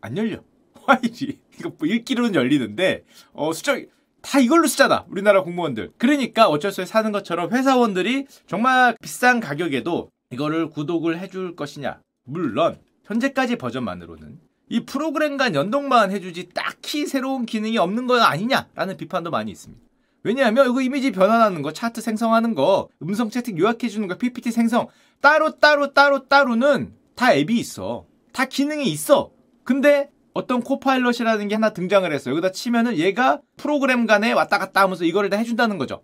안 0.00 0.16
열려. 0.16 0.42
화이지. 0.86 1.40
이거 1.58 1.72
뭐 1.76 1.88
읽기로는 1.88 2.36
열리는데 2.36 3.04
어 3.32 3.52
수정 3.52 3.84
다 4.22 4.38
이걸로 4.38 4.68
쓰잖아. 4.68 5.06
우리나라 5.08 5.42
공무원들. 5.42 5.92
그러니까 5.98 6.48
어쩔 6.48 6.70
수 6.70 6.82
없이 6.82 6.92
사는 6.92 7.10
것처럼 7.10 7.50
회사원들이 7.52 8.26
정말 8.46 8.96
비싼 9.02 9.40
가격에도 9.40 10.10
이거를 10.30 10.70
구독을 10.70 11.18
해줄 11.18 11.56
것이냐. 11.56 12.00
물론 12.24 12.78
현재까지 13.04 13.56
버전만으로는 13.56 14.40
이 14.68 14.84
프로그램 14.84 15.36
간 15.36 15.54
연동만 15.54 16.10
해주지 16.10 16.50
딱히 16.52 17.06
새로운 17.06 17.46
기능이 17.46 17.78
없는 17.78 18.06
거 18.06 18.20
아니냐라는 18.20 18.96
비판도 18.96 19.30
많이 19.30 19.52
있습니다. 19.52 19.84
왜냐하면 20.24 20.68
이거 20.68 20.80
이미지 20.80 21.12
변환하는 21.12 21.62
거, 21.62 21.72
차트 21.72 22.00
생성하는 22.00 22.56
거, 22.56 22.88
음성 23.00 23.30
채팅 23.30 23.56
요약해주는 23.58 24.08
거, 24.08 24.16
PPT 24.18 24.50
생성 24.50 24.88
따로 25.20 25.58
따로 25.58 25.94
따로 25.94 26.26
따로는 26.26 26.94
다 27.14 27.32
앱이 27.32 27.56
있어. 27.60 28.06
다 28.32 28.44
기능이 28.44 28.90
있어. 28.90 29.30
근데 29.62 30.10
어떤 30.34 30.60
코파일럿이라는 30.60 31.48
게 31.48 31.54
하나 31.54 31.70
등장을 31.70 32.12
했어요. 32.12 32.34
여기다 32.34 32.50
치면은 32.50 32.96
얘가 32.96 33.40
프로그램 33.56 34.06
간에 34.06 34.32
왔다 34.32 34.58
갔다 34.58 34.82
하면서 34.82 35.04
이거를 35.04 35.30
다 35.30 35.36
해준다는 35.36 35.78
거죠. 35.78 36.02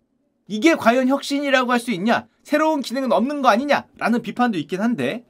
이게 0.48 0.74
과연 0.74 1.08
혁신이라고 1.08 1.72
할 1.72 1.78
수 1.78 1.90
있냐? 1.92 2.26
새로운 2.42 2.80
기능은 2.80 3.12
없는 3.12 3.42
거 3.42 3.48
아니냐? 3.48 3.84
라는 3.98 4.22
비판도 4.22 4.58
있긴 4.58 4.80
한데 4.80 5.24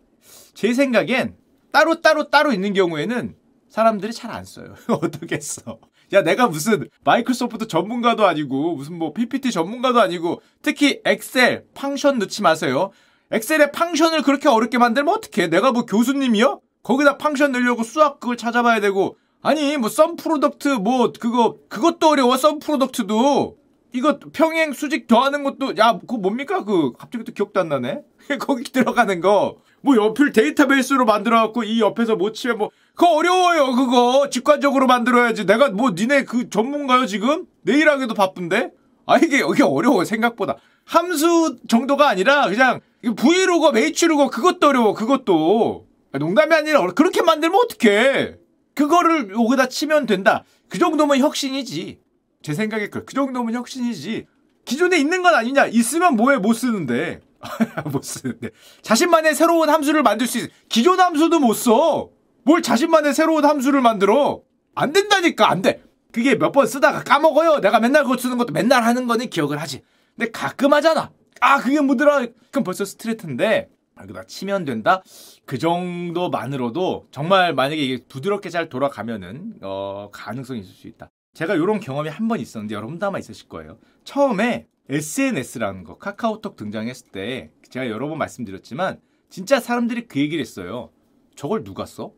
제 0.55 0.73
생각엔 0.75 1.37
따로 1.73 2.01
따로 2.01 2.29
따로 2.31 2.53
있는 2.53 2.73
경우에는 2.75 3.35
사람들이 3.69 4.13
잘 4.13 4.31
안 4.31 4.45
써요. 4.45 4.75
어떻게 4.89 5.41
써? 5.41 5.79
야, 6.13 6.23
내가 6.23 6.47
무슨 6.49 6.89
마이크로소프트 7.05 7.69
전문가도 7.69 8.27
아니고 8.27 8.77
무슨 8.77 8.99
뭐 8.99 9.13
PPT 9.15 9.51
전문가도 9.51 10.01
아니고 10.01 10.43
특히 10.61 11.01
엑셀 11.05 11.65
펑션 11.75 12.19
넣지 12.19 12.43
마세요. 12.43 12.91
엑셀에 13.31 13.71
function을 13.71 14.23
그렇게 14.23 14.49
어렵게 14.51 14.77
만들면 14.77 15.15
어떡해? 15.15 15.49
내가 15.49 15.73
뭐 15.73 15.87
교수님이요? 15.87 16.61
거기다 16.83 17.17
function 17.17 17.53
넣으려고 17.53 17.83
수학 17.83 18.21
그걸 18.21 18.37
찾아봐야 18.37 18.81
되고 18.81 19.17
아니 19.41 19.77
뭐 19.79 19.89
sum 19.89 20.17
product 20.17 20.69
뭐 20.69 21.13
그거 21.19 21.57
그것도 21.71 22.09
어려워 22.11 22.37
sum 22.37 22.59
product도 22.59 23.57
이거 23.95 24.19
평행 24.33 24.73
수직 24.73 25.07
더하는 25.07 25.45
것도 25.45 25.77
야 25.77 25.99
그거 25.99 26.17
뭡니까? 26.17 26.65
그 26.65 26.93
갑자기 26.93 27.25
또 27.25 27.33
기억도 27.33 27.61
안 27.61 27.69
나네? 27.69 28.03
거기 28.41 28.65
들어가는 28.65 29.21
거. 29.21 29.59
뭐 29.83 29.97
옆을 29.97 30.33
데이터베이스로 30.33 31.05
만들어갖고 31.05 31.65
이 31.65 31.81
옆에서 31.81 32.17
뭐 32.17 32.33
치면 32.35 32.59
뭐 32.59 32.71
그거 32.95 33.15
어려워요 33.17 33.73
그거. 33.75 34.29
직관적으로 34.31 34.87
만들어야지. 34.87 35.45
내가 35.45 35.71
뭐 35.71 35.91
니네 35.91 36.25
그 36.25 36.49
전문가요 36.49 37.07
지금? 37.07 37.47
내 37.63 37.78
일 37.78 37.89
하기도 37.89 38.15
바쁜데? 38.15 38.71
아 39.07 39.19
이게 39.19 39.39
이게 39.39 39.63
어려워 39.63 40.05
생각보다. 40.05 40.57
함수 40.85 41.57
정도가 41.69 42.09
아니라 42.09 42.49
그냥 42.49 42.81
브이로그 43.17 43.71
메이츠로그 43.71 44.31
그것도 44.31 44.69
어려워 44.69 44.95
그것도. 44.95 45.87
농담이 46.13 46.55
아니라 46.55 46.87
그렇게 46.89 47.23
만들면 47.23 47.61
어떡해? 47.65 48.37
그거를 48.75 49.33
여기다 49.33 49.69
치면 49.69 50.07
된다. 50.07 50.45
그 50.69 50.79
정도면 50.79 51.19
혁신이지 51.19 51.99
제 52.43 52.55
생각에 52.55 52.89
그, 52.89 53.05
그 53.05 53.15
정도면 53.15 53.55
혁신이지. 53.55 54.27
기존에 54.65 54.99
있는 54.99 55.23
건 55.23 55.35
아니냐? 55.35 55.67
있으면 55.67 56.17
뭐해? 56.17 56.39
못 56.39 56.53
쓰는데. 56.55 57.21
못 57.91 58.05
쓰는데. 58.05 58.51
자신만의 58.83 59.35
새로운 59.35 59.69
함수를 59.69 60.03
만들 60.03 60.27
수 60.27 60.39
있어. 60.39 60.49
기존 60.69 61.01
함수도 61.01 61.41
못 61.41 61.55
써. 61.55 62.09
뭘 62.45 62.63
자신만의 62.63 63.15
새로운 63.15 63.45
함수를 63.45 63.81
만들어? 63.81 64.43
안 64.75 64.93
된다니까, 64.93 65.51
안 65.51 65.63
돼. 65.63 65.83
그게 66.13 66.35
몇 66.35 66.53
번 66.53 66.67
쓰다가 66.67 67.03
까먹어요. 67.03 67.61
내가 67.61 67.81
맨날 67.81 68.03
그거 68.05 68.17
쓰는 68.17 68.37
것도 68.39 68.53
맨날 68.53 68.85
하는 68.85 69.07
거는 69.07 69.31
기억을 69.31 69.61
하지. 69.61 69.83
근데 70.17 70.31
가끔 70.31 70.73
하잖아. 70.73 71.11
아, 71.41 71.59
그게 71.61 71.81
뭐더라? 71.81 72.27
그럼 72.51 72.65
벌써 72.65 72.85
스트레이트인데. 72.85 73.69
여기다 74.01 74.25
치면 74.25 74.65
된다? 74.65 75.03
그 75.47 75.59
정도만으로도 75.59 77.07
정말 77.11 77.55
만약에 77.55 77.81
이게 77.81 78.05
부드럽게 78.09 78.51
잘 78.51 78.69
돌아가면은, 78.69 79.55
어, 79.63 80.09
가능성이 80.13 80.61
있을 80.61 80.73
수 80.75 80.89
있다. 80.89 81.11
제가 81.35 81.55
이런 81.55 81.81
경험이 81.81 82.09
한 82.11 82.29
번 82.29 82.41
있었는데 82.41 82.75
여러분도 82.75 83.07
아마 83.07 83.19
있으실 83.19 83.49
거예요. 83.49 83.79
처음에 84.05 84.67
SNS라는 84.89 85.85
거 85.85 85.97
카카오톡 85.99 86.57
등장했을 86.57 87.09
때 87.09 87.51
제가 87.71 87.89
여러 87.89 88.09
번 88.09 88.19
말씀드렸지만 88.19 89.01
진짜 89.29 89.61
사람들이 89.61 90.07
그 90.09 90.21
얘기를 90.21 90.41
했어요. 90.41 90.91
저걸 91.37 91.65
누가 91.65 91.87
써? 91.87 92.13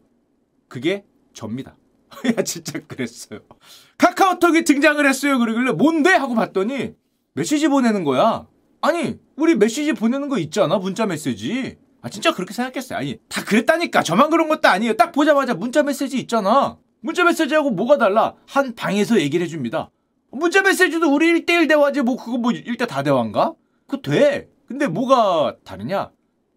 그게 0.69 1.05
접니다. 1.33 1.77
야 2.37 2.43
진짜 2.43 2.81
그랬어요. 2.87 3.41
카카오톡이 3.99 4.65
등장을 4.65 5.05
했어요. 5.07 5.39
그러길래 5.39 5.73
뭔데 5.73 6.11
하고 6.11 6.35
봤더니 6.35 6.95
메시지 7.35 7.69
보내는 7.69 8.05
거야. 8.05 8.47
아니 8.81 9.19
우리 9.37 9.55
메시지 9.55 9.93
보내는 9.93 10.29
거 10.29 10.39
있잖아 10.39 10.79
문자 10.79 11.07
메시지. 11.07 11.77
아 12.03 12.09
진짜 12.09 12.35
그렇게 12.35 12.53
생각했어요. 12.53 12.99
아니 12.99 13.19
다 13.29 13.45
그랬다니까 13.45 14.03
저만 14.03 14.31
그런 14.31 14.49
것도 14.49 14.69
아니에요. 14.69 14.95
딱 14.97 15.13
보자마자 15.13 15.55
문자 15.55 15.83
메시지 15.83 16.19
있잖아. 16.19 16.79
문자 17.05 17.23
메시지하고 17.23 17.71
뭐가 17.71 17.99
달라? 17.99 18.35
한 18.47 18.75
방에서 18.75 19.21
얘기를 19.21 19.45
해줍니다. 19.45 19.91
문자 20.31 20.63
메시지도 20.63 21.13
우리 21.15 21.35
1대1 21.35 21.69
대화지 21.69 22.01
뭐 22.01 22.17
그거 22.17 22.39
뭐 22.39 22.51
1대 22.51 22.89
다 22.89 23.03
대화인가? 23.03 23.53
그거 23.87 24.01
돼. 24.01 24.49
근데 24.67 24.87
뭐가 24.87 25.55
다르냐? 25.65 26.11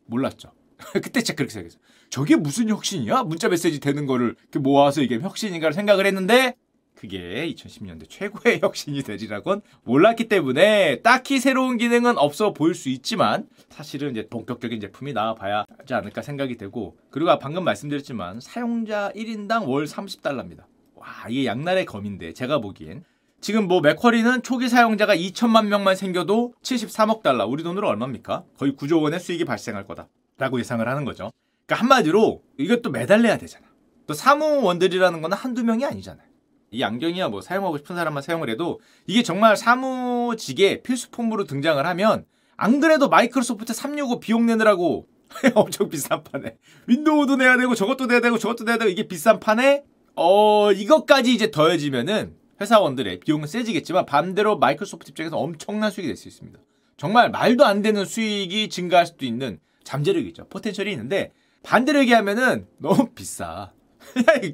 몰랐죠. 0.06 0.54
그때 0.94 1.22
진짜 1.22 1.36
그렇게 1.36 1.52
생각했어요. 1.52 1.82
저게 2.10 2.38
무슨 2.38 2.70
혁신이야? 2.70 3.24
문자 3.24 3.50
메시지 3.50 3.82
되는 3.82 4.06
거를 4.06 4.38
모아서 4.60 5.02
이게 5.02 5.20
혁신인가를 5.20 5.74
생각을 5.74 6.06
했는데 6.06 6.56
그게 6.98 7.48
2010년대 7.54 8.10
최고의 8.10 8.60
혁신이 8.64 9.04
되리라곤 9.04 9.62
몰랐기 9.84 10.28
때문에 10.28 11.02
딱히 11.02 11.40
새로운 11.40 11.78
기능은 11.78 12.18
없어 12.18 12.54
보일 12.54 12.74
수 12.74 12.90
있지만 12.90 13.48
사실은 13.70 14.12
이제 14.12 14.28
본격적인 14.28 14.82
제품이 14.82 15.14
나와봐야 15.14 15.66
하지 15.78 15.94
않을까 15.94 16.24
생각이 16.24 16.58
되고 16.58 16.98
그리고 17.12 17.38
방금 17.38 17.64
말씀드렸지만 17.64 18.42
사용자 18.42 19.12
1인당 19.16 19.68
월 19.68 19.86
30달러입니다. 19.86 20.64
와 20.96 21.08
이게 21.30 21.46
양날의 21.46 21.86
검인데 21.86 22.34
제가 22.34 22.60
보기엔 22.60 23.04
지금 23.40 23.68
뭐 23.68 23.82
맥쿼리는 23.82 24.42
초기 24.42 24.68
사용자가 24.68 25.16
2천만 25.16 25.68
명만 25.68 25.96
생겨도 25.96 26.56
73억 26.64 27.22
달러 27.22 27.46
우리 27.46 27.62
돈으로 27.62 27.88
얼마입니까? 27.88 28.44
거의 28.58 28.72
9조 28.74 29.04
원의 29.04 29.20
수익이 29.20 29.46
발생할 29.46 29.86
거다 29.86 30.08
라고 30.40 30.60
예상을 30.60 30.86
하는 30.88 31.06
거죠. 31.06 31.32
그러니까 31.68 31.84
한마디로 31.84 32.42
이것도 32.58 32.90
매달려야 32.90 33.38
되잖아. 33.38 33.68
또 34.08 34.14
사무원들이라는 34.16 35.22
거는 35.22 35.38
한두 35.38 35.64
명이 35.64 35.86
아니잖아요. 35.86 36.27
이 36.72 36.84
안경이야 36.84 37.30
뭐 37.30 37.42
사용하고 37.42 37.78
싶은 37.78 37.96
사람만 37.96 38.24
사용을 38.24 38.50
해도 38.50 38.80
이게 39.06 39.24
정말 39.24 39.56
사무직에 39.56 40.82
필수품으로 40.82 41.46
등장을 41.46 41.86
하면 41.86 42.26
안 42.56 42.80
그래도 42.80 43.08
마이크로소프트 43.10 43.74
365 43.74 44.20
비용 44.20 44.46
내느라고 44.46 45.08
엄청 45.56 45.90
비싼 45.90 46.24
판에 46.24 46.56
윈도우도 46.88 47.36
내야 47.38 47.58
되고 47.58 47.76
저것도 47.76 48.08
내야 48.08 48.20
되고 48.22 48.38
저것도 48.38 48.64
내야 48.64 48.78
되고 48.78 48.90
이게 48.90 49.08
비싼 49.08 49.40
판에 49.40 49.84
어 50.16 50.72
이것까지 50.72 51.34
이제 51.34 51.52
더해지면은 51.52 52.36
회사원들의 52.60 53.20
비용은 53.20 53.48
세지겠지만 53.48 54.06
반대로 54.06 54.58
마이크로소프트 54.58 55.12
입장에서 55.12 55.38
엄청난 55.38 55.92
수익이 55.92 56.08
될 56.08 56.18
수 56.18 56.28
있습니다. 56.28 56.60
정말 56.98 57.30
말도 57.30 57.64
안 57.64 57.84
되는 57.84 58.04
수익이 58.04 58.70
증가할 58.70 59.06
수도 59.06 59.26
있는 59.26 59.60
잠재력이죠. 59.84 60.48
포텐셜이 60.50 60.90
있는데 60.92 61.32
반대로 61.62 62.00
얘기하면은 62.00 62.66
너무 62.80 63.10
비싸. 63.14 63.72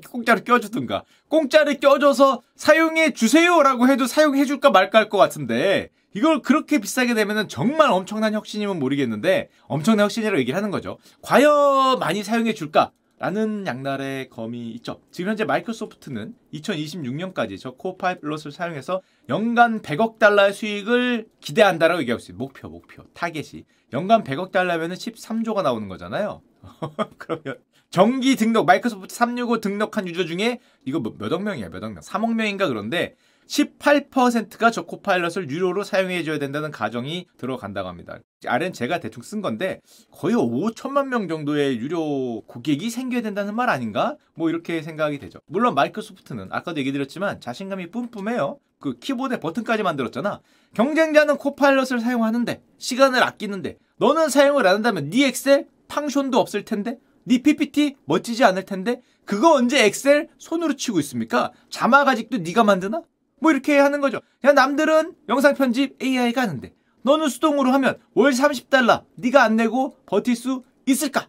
공짜로 0.10 0.42
껴주든가. 0.42 1.04
공짜로 1.28 1.74
껴줘서 1.76 2.42
사용해 2.56 3.14
주세요라고 3.14 3.88
해도 3.88 4.06
사용해 4.06 4.46
줄까 4.46 4.70
말까 4.70 5.00
할 5.00 5.10
것 5.10 5.18
같은데 5.18 5.90
이걸 6.16 6.42
그렇게 6.42 6.80
비싸게 6.80 7.14
되면은 7.14 7.48
정말 7.48 7.92
엄청난 7.92 8.34
혁신이면 8.34 8.80
모르겠는데 8.80 9.50
엄청난 9.64 10.04
혁신이라고 10.06 10.40
얘기를 10.40 10.56
하는 10.58 10.72
거죠. 10.72 10.98
과연 11.22 12.00
많이 12.00 12.24
사용해 12.24 12.54
줄까? 12.54 12.92
라는 13.20 13.66
양날의 13.66 14.30
검이 14.30 14.72
있죠. 14.72 15.00
지금 15.12 15.30
현재 15.30 15.46
마이크로소프트는 15.46 16.36
2026년까지 16.54 17.58
저 17.60 17.72
코파일럿을 17.72 18.52
사용해서 18.52 19.02
연간 19.30 19.82
100억 19.82 20.20
달러의 20.20 20.52
수익을 20.54 21.28
기대한다라고 21.40 22.02
얘기하고 22.02 22.20
있어요. 22.20 22.36
목표, 22.38 22.68
목표, 22.68 23.04
타겟이. 23.14 23.64
연간 23.94 24.24
100억 24.24 24.52
달러면 24.52 24.92
은 24.92 24.98
13조가 24.98 25.64
나오는 25.64 25.88
거잖아요. 25.88 26.42
그러면 27.18 27.60
정기 27.94 28.36
등록 28.36 28.66
마이크로소프트 28.66 29.14
365 29.14 29.62
등록한 29.62 30.08
유저 30.08 30.26
중에 30.26 30.58
이거 30.84 31.00
뭐 31.00 31.14
몇억 31.20 31.44
명이야 31.44 31.70
몇억 31.70 31.94
명 31.94 32.02
3억 32.02 32.34
명인가 32.34 32.68
그런데 32.68 33.14
18%가 33.46 34.72
저 34.72 34.82
코파일럿을 34.82 35.48
유료로 35.48 35.84
사용해 35.84 36.24
줘야 36.24 36.40
된다는 36.40 36.72
가정이 36.72 37.28
들어간다고 37.38 37.88
합니다. 37.88 38.18
아래는 38.48 38.74
제가 38.74 39.00
대충 39.00 39.22
쓴 39.22 39.44
건데 39.44 39.80
거의 40.10 40.34
5천만 40.34 41.10
명 41.10 41.28
정도의 41.28 41.78
유료 41.78 42.42
고객이 42.48 42.90
생겨야 42.90 43.22
된다는 43.22 43.56
말 43.56 43.70
아닌가? 43.70 44.18
뭐 44.34 44.50
이렇게 44.50 44.82
생각이 44.82 45.20
되죠. 45.20 45.38
물론 45.46 45.76
마이크로소프트는 45.76 46.48
아까도 46.50 46.80
얘기 46.80 46.92
드렸지만 46.92 47.42
자신감이 47.42 47.92
뿜뿜해요. 47.92 48.58
그 48.80 48.98
키보드에 48.98 49.40
버튼까지 49.40 49.84
만들었잖아. 49.84 50.42
경쟁자는 50.74 51.38
코파일럿을 51.38 52.00
사용하는데 52.00 52.60
시간을 52.80 53.22
아끼는데 53.22 53.78
너는 53.98 54.30
사용을 54.30 54.66
안 54.66 54.78
한다면 54.78 55.12
네 55.12 55.28
엑셀 55.28 55.68
팡션도 55.90 56.40
없을 56.40 56.66
텐데 56.66 56.98
네 57.26 57.38
PPT 57.40 57.96
멋지지 58.06 58.44
않을 58.44 58.64
텐데 58.64 59.02
그거 59.26 59.54
언제 59.54 59.86
엑셀 59.86 60.30
손으로 60.38 60.76
치고 60.76 61.00
있습니까? 61.00 61.52
자막 61.70 62.08
아직도 62.08 62.40
네가 62.40 62.64
만드나? 62.64 63.02
뭐 63.40 63.52
이렇게 63.52 63.78
하는 63.78 64.02
거죠. 64.02 64.22
그냥 64.42 64.56
남들은 64.56 65.14
영상 65.30 65.54
편집 65.54 66.02
AI가 66.02 66.42
하는데 66.42 66.74
너는 67.04 67.30
수동으로 67.30 67.72
하면 67.74 67.98
월 68.14 68.32
30달러 68.32 69.04
네가 69.16 69.44
안 69.44 69.56
내고 69.56 69.98
버틸 70.06 70.36
수 70.36 70.64
있을까? 70.86 71.28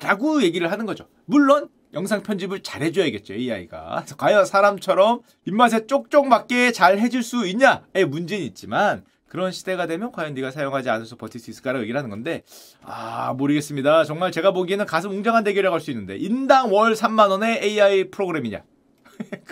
라고 0.00 0.42
얘기를 0.42 0.70
하는 0.70 0.86
거죠. 0.86 1.08
물론 1.24 1.68
영상 1.94 2.22
편집을 2.22 2.62
잘 2.62 2.82
해줘야겠죠 2.82 3.34
AI가. 3.34 4.04
과연 4.18 4.44
사람처럼 4.44 5.20
입맛에 5.46 5.86
쪽쪽 5.86 6.26
맞게 6.28 6.72
잘 6.72 6.98
해줄 6.98 7.22
수 7.22 7.46
있냐의 7.46 8.04
문제는 8.06 8.44
있지만 8.46 9.04
그런 9.34 9.50
시대가 9.50 9.88
되면 9.88 10.12
과연 10.12 10.34
네가 10.34 10.52
사용하지 10.52 10.90
않아서 10.90 11.16
버틸 11.16 11.40
수 11.40 11.50
있을까라고 11.50 11.82
얘기를 11.82 11.98
하는 11.98 12.08
건데 12.08 12.44
아 12.84 13.32
모르겠습니다. 13.32 14.04
정말 14.04 14.30
제가 14.30 14.52
보기에는 14.52 14.86
가슴 14.86 15.10
웅장한 15.10 15.42
대결이라고 15.42 15.74
할 15.74 15.80
수 15.80 15.90
있는데 15.90 16.16
인당 16.16 16.72
월 16.72 16.92
3만 16.92 17.30
원의 17.30 17.60
AI 17.60 18.10
프로그램이냐 18.12 18.62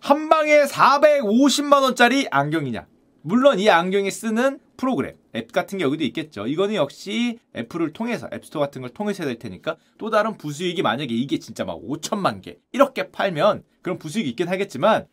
그한 0.00 0.28
방에 0.28 0.62
450만 0.62 1.82
원짜리 1.82 2.28
안경이냐 2.30 2.86
물론 3.22 3.58
이 3.58 3.68
안경에 3.68 4.08
쓰는 4.08 4.60
프로그램, 4.76 5.16
앱 5.34 5.50
같은 5.50 5.78
게 5.78 5.84
여기도 5.84 6.04
있겠죠. 6.04 6.46
이거는 6.46 6.74
역시 6.76 7.38
애플을 7.56 7.92
통해서, 7.92 8.28
앱스토어 8.32 8.60
같은 8.60 8.82
걸 8.82 8.90
통해서 8.90 9.22
해야 9.24 9.30
될 9.30 9.38
테니까 9.38 9.76
또 9.98 10.10
다른 10.10 10.36
부수익이 10.36 10.82
만약에 10.82 11.12
이게 11.12 11.38
진짜 11.38 11.64
막 11.64 11.80
5천만 11.80 12.40
개 12.40 12.58
이렇게 12.72 13.10
팔면 13.10 13.64
그런 13.82 13.98
부수익이 13.98 14.30
있긴 14.30 14.48
하겠지만 14.48 15.06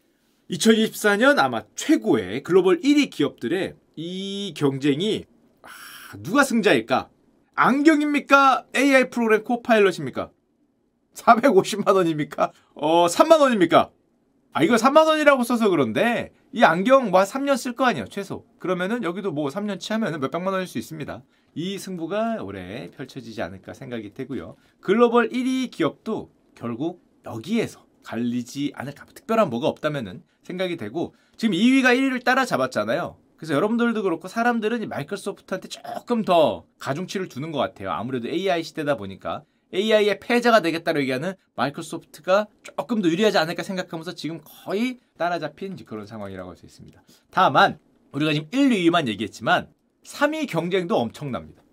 2024년 0.52 1.40
아마 1.40 1.64
최고의 1.76 2.44
글로벌 2.44 2.82
1위 2.82 3.10
기업들의 3.10 3.76
이 3.96 4.54
경쟁이 4.56 5.26
아, 5.62 5.68
누가 6.24 6.44
승자일까? 6.44 7.10
안경입니까? 7.56 8.66
AI 8.76 9.10
프로그램 9.10 9.44
코파일럿입니까? 9.44 10.32
450만 11.14 11.94
원입니까? 11.94 12.52
어, 12.74 13.08
3만 13.08 13.42
원입니까? 13.42 13.92
아, 14.54 14.64
이거 14.64 14.76
3만 14.76 15.06
원이라고 15.08 15.44
써서 15.44 15.70
그런데 15.70 16.32
이 16.52 16.64
안경 16.64 17.12
뭐한 17.12 17.28
3년 17.28 17.58
쓸 17.58 17.74
거 17.74 17.86
아니에요, 17.86 18.06
최소. 18.08 18.46
그러면은 18.60 19.04
여기도 19.04 19.32
뭐 19.32 19.50
3년치 19.50 19.92
하면은 19.92 20.20
몇백만 20.20 20.54
원일 20.54 20.68
수 20.68 20.78
있습니다. 20.78 21.24
이 21.54 21.78
승부가 21.78 22.42
올해 22.42 22.90
펼쳐지지 22.92 23.42
않을까 23.42 23.74
생각이 23.74 24.14
되고요. 24.14 24.56
글로벌 24.80 25.30
1위 25.30 25.70
기업도 25.70 26.32
결국 26.56 27.04
여기에서 27.26 27.86
갈리지 28.04 28.72
않을까. 28.76 29.06
특별한 29.06 29.50
뭐가 29.50 29.68
없다면은 29.68 30.24
생각이 30.44 30.78
되고 30.78 31.14
지금 31.38 31.54
2위가 31.56 31.96
1위를 31.96 32.24
따라잡았잖아요. 32.24 33.18
그래서 33.42 33.56
여러분들도 33.56 34.04
그렇고 34.04 34.28
사람들은 34.28 34.88
마이크로소프트한테 34.88 35.68
조금 35.68 36.24
더 36.24 36.64
가중치를 36.78 37.28
두는 37.28 37.52
것 37.52 37.58
같아요. 37.58 37.90
아무래도 37.90 38.28
AI 38.30 38.62
시대다 38.62 38.98
보니까 38.98 39.44
AI의 39.74 40.20
패자가 40.20 40.62
되겠다고 40.62 41.00
얘기하는 41.00 41.34
마이크로소프트가 41.56 42.46
조금 42.62 43.02
더 43.02 43.10
유리하지 43.10 43.40
않을까 43.40 43.64
생각하면서 43.64 44.14
지금 44.14 44.42
거의 44.44 45.00
따라잡힌 45.18 45.76
그런 45.88 46.06
상황이라고 46.06 46.52
할 46.52 46.56
수 46.56 46.68
있습니다. 46.68 47.02
다만 47.32 47.80
우리가 48.12 48.32
지금 48.34 48.48
1, 48.52 48.70
2위만 48.70 49.08
얘기했지만 49.08 49.70
3위 50.06 50.48
경쟁도 50.48 50.96
엄청납니다. 50.96 51.64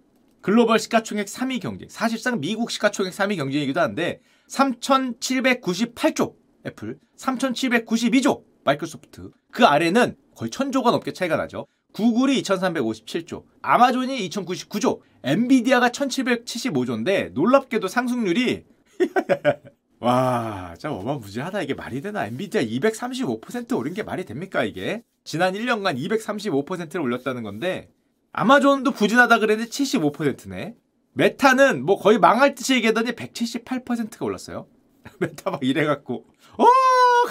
글로벌 0.40 0.78
시가총액 0.78 1.26
3위 1.26 1.61
경쟁. 1.61 1.90
사실상 1.90 2.40
미국 2.40 2.70
시가총액 2.70 3.12
3위 3.12 3.37
경쟁이기도 3.37 3.78
한데 3.78 4.22
3,798조 4.48 6.35
애플, 6.64 6.98
3,792조 7.18 8.47
마이크로소프트. 8.68 9.31
그 9.50 9.64
아래는 9.64 10.16
거의 10.35 10.50
1,000조가 10.50 10.90
넘게 10.90 11.12
차이가 11.12 11.37
나죠. 11.37 11.66
구글이 11.92 12.42
2,357조, 12.42 13.44
아마존이 13.62 14.28
2,099조, 14.28 15.00
엔비디아가 15.24 15.88
1,775조인데 15.88 17.33
놀랍게도 17.33 17.88
상승률이 17.88 18.64
와, 20.00 20.74
진짜 20.78 20.94
어마무지하다. 20.94 21.62
이게 21.62 21.74
말이 21.74 22.00
되나? 22.00 22.26
엔비디아 22.26 22.62
235% 22.62 23.76
오른 23.76 23.94
게 23.94 24.02
말이 24.02 24.24
됩니까, 24.24 24.62
이게? 24.64 25.02
지난 25.24 25.54
1년간 25.54 25.98
235%를 25.98 27.00
올렸다는 27.00 27.42
건데 27.42 27.88
아마존도 28.33 28.92
부진하다 28.92 29.38
그랬는데 29.38 29.70
75%네. 29.70 30.76
메타는 31.14 31.85
뭐 31.85 31.98
거의 31.98 32.18
망할 32.18 32.54
듯이 32.54 32.74
얘기하더니 32.74 33.12
178%가 33.12 34.24
올랐어요. 34.24 34.68
메타 35.18 35.50
막 35.50 35.64
이래갖고 35.64 36.24
어 36.59 36.64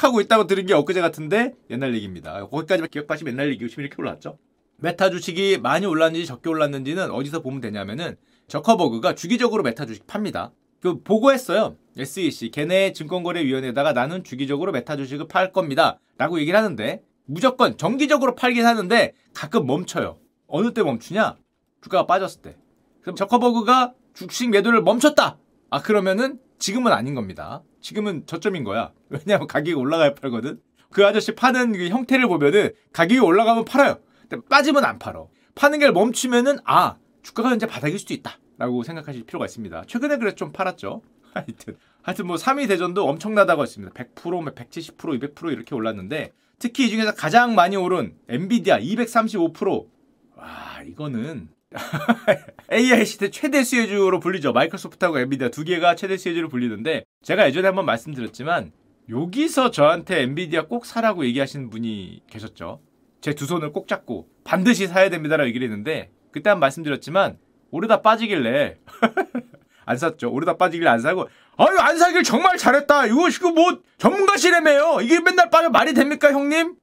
하고 0.04 0.22
있다고 0.22 0.48
들은 0.48 0.66
게 0.66 0.74
엊그제 0.74 1.02
같은데 1.02 1.54
옛날 1.70 1.94
얘기입니다. 1.96 2.46
거기까지만 2.48 2.90
기억하시면 2.90 3.34
옛날 3.34 3.50
얘기고 3.50 3.70
지금 3.70 3.84
이렇게 3.84 3.96
올랐죠. 4.02 4.38
메타 4.78 5.10
주식이 5.10 5.60
많이 5.60 5.86
올랐는지 5.86 6.26
적게 6.26 6.50
올랐는지는 6.50 7.12
어디서 7.12 7.42
보면 7.42 7.62
되냐면은 7.62 8.16
저커버그가 8.48 9.16
주기적으로 9.16 9.64
메타 9.64 9.86
주식 9.86 10.06
팝니다. 10.08 10.52
그 10.80 11.02
보고했어요. 11.02 11.76
SEC 11.98 12.52
걔네 12.52 12.94
증권거래위원회에다가 12.94 13.94
나는 13.94 14.24
주기적으로 14.24 14.72
메타 14.72 14.96
주식을 14.98 15.28
팔 15.28 15.52
겁니다. 15.52 16.00
라고 16.18 16.40
얘기를 16.40 16.58
하는데 16.58 17.02
무조건 17.26 17.78
정기적으로 17.78 18.36
팔긴 18.36 18.66
하는데 18.66 19.14
가끔 19.34 19.66
멈춰요. 19.66 20.18
어느 20.48 20.74
때 20.74 20.84
멈추냐? 20.84 21.36
주가가 21.82 22.06
빠졌을 22.06 22.42
때. 22.42 22.56
그럼 23.02 23.16
저커버그가 23.16 23.94
주식 24.14 24.50
매도를 24.50 24.82
멈췄다. 24.82 25.38
아 25.70 25.82
그러면은 25.82 26.40
지금은 26.60 26.92
아닌 26.92 27.16
겁니다. 27.16 27.64
지금은 27.82 28.26
저점인 28.26 28.64
거야. 28.64 28.92
왜냐하면 29.10 29.48
가격이 29.48 29.74
올라가야 29.74 30.16
팔거든. 30.16 30.60
그 30.92 31.06
아저씨 31.06 31.36
파는 31.36 31.74
그 31.74 31.90
형태를 31.90 32.28
보면은 32.28 32.72
가격이 32.94 33.20
올라가면 33.20 33.66
팔아요. 33.66 34.00
근데 34.28 34.46
빠지면 34.50 34.86
안 34.86 35.00
팔어. 35.00 35.30
파는 35.56 35.80
게 35.80 35.92
멈추면은 35.92 36.58
아 36.64 36.98
주가가 37.24 37.50
현재 37.50 37.66
바닥일 37.66 38.00
수도 38.00 38.14
있다라고 38.14 38.84
생각하실 38.84 39.26
필요가 39.26 39.46
있습니다. 39.46 39.84
최근에 39.88 40.18
그래 40.18 40.36
좀 40.36 40.52
팔았죠. 40.52 41.02
하여튼 41.34 41.78
하여튼 42.02 42.28
뭐 42.28 42.38
3위 42.38 42.68
대전도 42.68 43.08
엄청나다고 43.08 43.64
했습니다. 43.64 43.94
100%, 43.94 44.56
170%, 44.56 45.34
200% 45.36 45.52
이렇게 45.52 45.76
올랐는데 45.76 46.32
특히 46.60 46.88
이 46.88 46.90
중에서 46.90 47.14
가장 47.14 47.54
많이 47.56 47.76
오른 47.76 48.16
엔비디아 48.30 48.80
235%. 48.80 49.88
와 50.36 50.46
이거는 50.86 51.50
AI 52.72 53.06
시대 53.06 53.30
최대 53.30 53.64
수혜주로 53.64 54.20
불리죠. 54.20 54.54
마이크로소프트하고 54.54 55.20
엔비디아 55.20 55.50
두 55.50 55.64
개가 55.64 55.96
최대 55.96 56.18
수혜주로 56.18 56.50
불리는데 56.50 57.04
제가 57.24 57.48
예전에 57.48 57.68
한번 57.68 57.86
말씀드렸지만 57.86 58.72
여기서 59.10 59.72
저한테 59.72 60.22
엔비디아 60.24 60.64
꼭 60.68 60.86
사라고 60.86 61.26
얘기하시는 61.26 61.70
분이 61.70 62.24
계셨죠. 62.30 62.82
제 63.22 63.34
두 63.34 63.46
손을 63.46 63.72
꼭 63.74 63.88
잡고 63.88 64.28
반드시 64.44 64.88
사야 64.88 65.10
됩니다라고 65.10 65.48
얘기를 65.50 65.66
했는데 65.68 66.12
그때 66.32 66.50
한 66.50 66.60
말씀드렸지만 66.60 67.38
오르다 67.72 68.02
빠지길래 68.02 68.78
안 69.86 69.98
샀죠. 69.98 70.32
오르다 70.32 70.58
빠지길래 70.58 70.90
안 70.90 71.00
사고 71.00 71.28
아유 71.58 71.78
안 71.80 71.98
사길 71.98 72.24
정말 72.24 72.58
잘했다. 72.58 73.08
이거 73.08 73.30
지금 73.30 73.56
뭐 73.56 73.82
전문가시라며요. 73.98 75.02
이게 75.02 75.20
맨날 75.20 75.50
빠져 75.50 75.70
말이 75.70 75.94
됩니까 75.94 76.32
형님? 76.32 76.76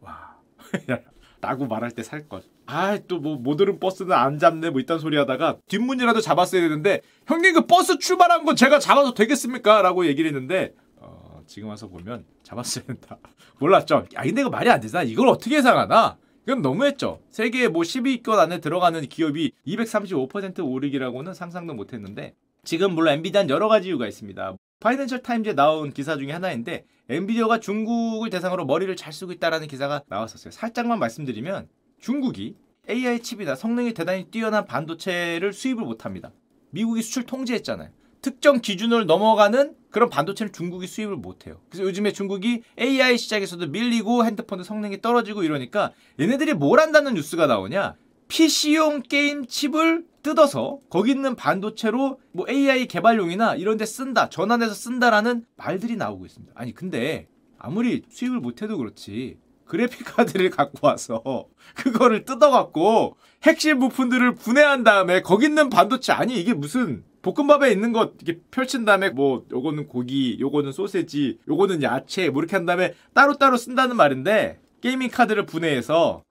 와 0.00 0.36
라고 1.40 1.66
말할 1.66 1.90
때살 1.90 2.28
것. 2.28 2.44
아, 2.66 2.98
또뭐 2.98 3.36
모드른 3.36 3.78
버스는 3.78 4.12
안 4.12 4.38
잡네 4.38 4.70
뭐 4.70 4.80
이딴 4.80 4.98
소리 4.98 5.16
하다가 5.16 5.58
뒷문이라도 5.68 6.20
잡았어야 6.20 6.60
되는데 6.62 7.02
형님 7.26 7.54
그 7.54 7.66
버스 7.66 7.98
출발한 7.98 8.44
건 8.44 8.56
제가 8.56 8.78
잡아도 8.78 9.14
되겠습니까? 9.14 9.82
라고 9.82 10.06
얘기를 10.06 10.28
했는데 10.28 10.74
어, 10.96 11.42
지금 11.46 11.68
와서 11.68 11.88
보면 11.88 12.24
잡았어야 12.42 12.84
된다. 12.84 13.18
몰랐죠. 13.60 14.06
아, 14.14 14.22
근데 14.22 14.40
이거 14.40 14.50
말이 14.50 14.68
안 14.70 14.80
되잖아. 14.80 15.04
이걸 15.04 15.28
어떻게 15.28 15.56
예상하나? 15.56 16.16
이건 16.46 16.62
너무했죠. 16.62 17.20
세계 17.30 17.68
뭐 17.68 17.82
10위권 17.82 18.38
안에 18.38 18.60
들어가는 18.60 19.00
기업이 19.02 19.52
235% 19.66 20.64
오르기라고는 20.64 21.34
상상도 21.34 21.74
못했는데 21.74 22.34
지금 22.64 22.94
물론 22.94 23.14
엔비디아는 23.14 23.50
여러 23.50 23.68
가지 23.68 23.88
이유가 23.88 24.06
있습니다. 24.06 24.56
파이낸셜 24.80 25.22
타임즈에 25.22 25.54
나온 25.54 25.92
기사 25.92 26.16
중에 26.16 26.32
하나인데 26.32 26.84
엔비디어가 27.08 27.60
중국을 27.60 28.30
대상으로 28.30 28.66
머리를 28.66 28.94
잘 28.96 29.12
쓰고 29.12 29.32
있다라는 29.32 29.68
기사가 29.68 30.02
나왔었어요. 30.08 30.50
살짝만 30.50 30.98
말씀드리면 30.98 31.68
중국이 32.00 32.56
AI 32.88 33.20
칩이나 33.20 33.54
성능이 33.54 33.94
대단히 33.94 34.24
뛰어난 34.30 34.64
반도체를 34.64 35.52
수입을 35.52 35.84
못합니다. 35.84 36.32
미국이 36.70 37.02
수출 37.02 37.24
통제했잖아요. 37.24 37.90
특정 38.22 38.60
기준을 38.60 39.06
넘어가는 39.06 39.74
그런 39.90 40.10
반도체를 40.10 40.52
중국이 40.52 40.86
수입을 40.86 41.16
못해요. 41.16 41.60
그래서 41.68 41.84
요즘에 41.84 42.12
중국이 42.12 42.62
AI 42.78 43.18
시장에서도 43.18 43.68
밀리고 43.68 44.24
핸드폰도 44.24 44.64
성능이 44.64 45.00
떨어지고 45.00 45.42
이러니까 45.44 45.92
얘네들이 46.18 46.54
뭘 46.54 46.80
한다는 46.80 47.14
뉴스가 47.14 47.46
나오냐? 47.46 47.94
PC용 48.28 49.02
게임 49.02 49.46
칩을 49.46 50.04
뜯어서 50.26 50.80
거기 50.90 51.12
있는 51.12 51.36
반도체로 51.36 52.18
뭐 52.32 52.46
AI 52.48 52.86
개발용이나 52.88 53.54
이런 53.54 53.76
데 53.76 53.86
쓴다, 53.86 54.28
전환해서 54.28 54.74
쓴다라는 54.74 55.44
말들이 55.54 55.94
나오고 55.94 56.26
있습니다. 56.26 56.52
아니, 56.56 56.74
근데 56.74 57.28
아무리 57.58 58.02
수입을 58.08 58.40
못해도 58.40 58.76
그렇지. 58.76 59.38
그래픽 59.66 60.04
카드를 60.04 60.50
갖고 60.50 60.84
와서 60.84 61.46
그거를 61.76 62.24
뜯어갖고 62.24 63.16
핵심 63.44 63.78
부품들을 63.78 64.34
분해한 64.34 64.82
다음에 64.82 65.22
거기 65.22 65.46
있는 65.46 65.70
반도체 65.70 66.12
아니 66.12 66.40
이게 66.40 66.54
무슨 66.54 67.04
볶음밥에 67.22 67.70
있는 67.70 67.92
것 67.92 68.14
이렇게 68.20 68.40
펼친 68.50 68.84
다음에 68.84 69.10
뭐 69.10 69.44
요거는 69.52 69.86
고기, 69.86 70.38
요거는 70.40 70.72
소세지, 70.72 71.38
요거는 71.48 71.84
야채 71.84 72.30
뭐 72.30 72.42
이렇게 72.42 72.56
한 72.56 72.66
다음에 72.66 72.94
따로따로 73.14 73.56
쓴다는 73.56 73.96
말인데 73.96 74.58
게이밍 74.80 75.10
카드를 75.10 75.46
분해해서 75.46 76.22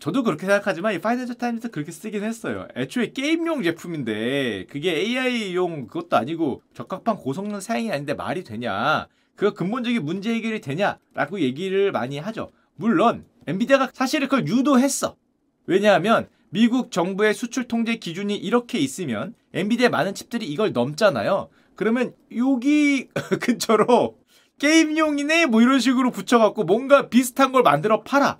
저도 0.00 0.22
그렇게 0.22 0.46
생각하지만 0.46 0.94
이 0.94 0.98
파이낸셜 0.98 1.36
타임즈 1.36 1.70
그렇게 1.70 1.92
쓰긴 1.92 2.24
했어요. 2.24 2.66
애초에 2.74 3.12
게임용 3.12 3.62
제품인데 3.62 4.64
그게 4.70 4.96
AI용 4.96 5.86
그것도 5.86 6.16
아니고 6.16 6.62
적합한 6.72 7.16
고성능 7.16 7.60
사양이 7.60 7.92
아닌데 7.92 8.14
말이 8.14 8.42
되냐? 8.42 9.08
그 9.36 9.52
근본적인 9.52 10.02
문제 10.02 10.34
해결이 10.34 10.62
되냐라고 10.62 11.40
얘기를 11.40 11.92
많이 11.92 12.18
하죠. 12.18 12.50
물론 12.76 13.26
엔비디아가 13.46 13.90
사실 13.92 14.20
그걸 14.20 14.46
유도했어. 14.48 15.16
왜냐하면 15.66 16.28
미국 16.48 16.90
정부의 16.90 17.34
수출 17.34 17.68
통제 17.68 17.96
기준이 17.96 18.34
이렇게 18.36 18.78
있으면 18.78 19.34
엔비디아 19.52 19.90
많은 19.90 20.14
칩들이 20.14 20.46
이걸 20.46 20.72
넘잖아요. 20.72 21.50
그러면 21.76 22.14
여기 22.34 23.08
근처로 23.40 24.16
게임용이네 24.58 25.46
뭐 25.46 25.60
이런 25.60 25.78
식으로 25.78 26.10
붙여갖고 26.10 26.64
뭔가 26.64 27.10
비슷한 27.10 27.52
걸 27.52 27.62
만들어 27.62 28.02
팔아. 28.02 28.38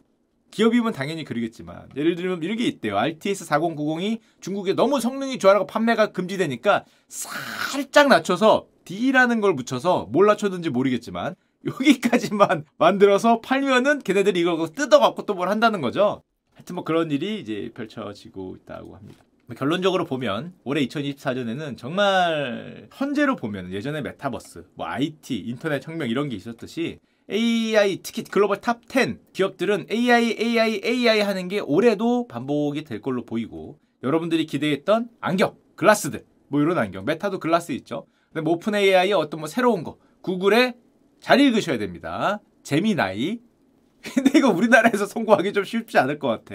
기업이면 0.50 0.92
당연히 0.92 1.24
그러겠지만 1.24 1.88
예를 1.96 2.16
들면 2.16 2.42
이런 2.42 2.56
게 2.56 2.64
있대요. 2.66 2.98
RTS 2.98 3.46
4090이 3.46 4.18
중국에 4.40 4.72
너무 4.74 5.00
성능이 5.00 5.38
좋아라고 5.38 5.66
판매가 5.66 6.12
금지되니까 6.12 6.84
살짝 7.08 8.08
낮춰서 8.08 8.66
D라는 8.84 9.40
걸 9.40 9.54
붙여서 9.56 10.08
뭘 10.10 10.26
낮췄는지 10.26 10.70
모르겠지만 10.70 11.34
여기까지만 11.66 12.64
만들어서 12.78 13.40
팔면은 13.40 14.00
걔네들이 14.00 14.40
이걸 14.40 14.68
뜯어갖고 14.74 15.26
또 15.26 15.34
뭘 15.34 15.48
한다는 15.48 15.80
거죠. 15.80 16.22
하여튼 16.54 16.74
뭐 16.74 16.84
그런 16.84 17.10
일이 17.10 17.40
이제 17.40 17.70
펼쳐지고 17.74 18.56
있다고 18.62 18.96
합니다. 18.96 19.22
결론적으로 19.56 20.04
보면 20.04 20.54
올해 20.62 20.86
2024년에는 20.86 21.76
정말 21.76 22.88
현재로 22.92 23.34
보면 23.36 23.72
예전에 23.72 24.00
메타버스, 24.00 24.64
뭐 24.74 24.86
IT, 24.86 25.36
인터넷 25.38 25.86
혁명 25.86 26.08
이런 26.08 26.28
게 26.28 26.36
있었듯이 26.36 27.00
AI 27.30 27.98
특히 28.02 28.24
글로벌 28.24 28.60
top 28.60 28.80
10 28.88 29.32
기업들은 29.32 29.86
AI, 29.90 30.36
AI, 30.38 30.80
AI 30.84 31.20
하는 31.20 31.48
게 31.48 31.60
올해도 31.60 32.26
반복이 32.26 32.84
될 32.84 33.00
걸로 33.00 33.24
보이고 33.24 33.78
여러분들이 34.02 34.46
기대했던 34.46 35.08
안경, 35.20 35.54
글라스들 35.76 36.24
뭐 36.48 36.60
이런 36.60 36.78
안경, 36.78 37.04
메타도 37.04 37.38
글라스 37.38 37.72
있죠. 37.72 38.06
근데 38.32 38.42
뭐 38.42 38.54
오픈 38.54 38.74
AI의 38.74 39.12
어떤 39.12 39.40
뭐 39.40 39.48
새로운 39.48 39.84
거 39.84 39.98
구글에 40.22 40.74
잘 41.20 41.40
읽으셔야 41.40 41.78
됩니다. 41.78 42.40
제미나이. 42.62 43.38
근데 44.14 44.38
이거 44.38 44.50
우리나라에서 44.50 45.06
성공하기 45.06 45.52
좀 45.52 45.64
쉽지 45.64 45.98
않을 45.98 46.18
것 46.18 46.28
같아. 46.28 46.54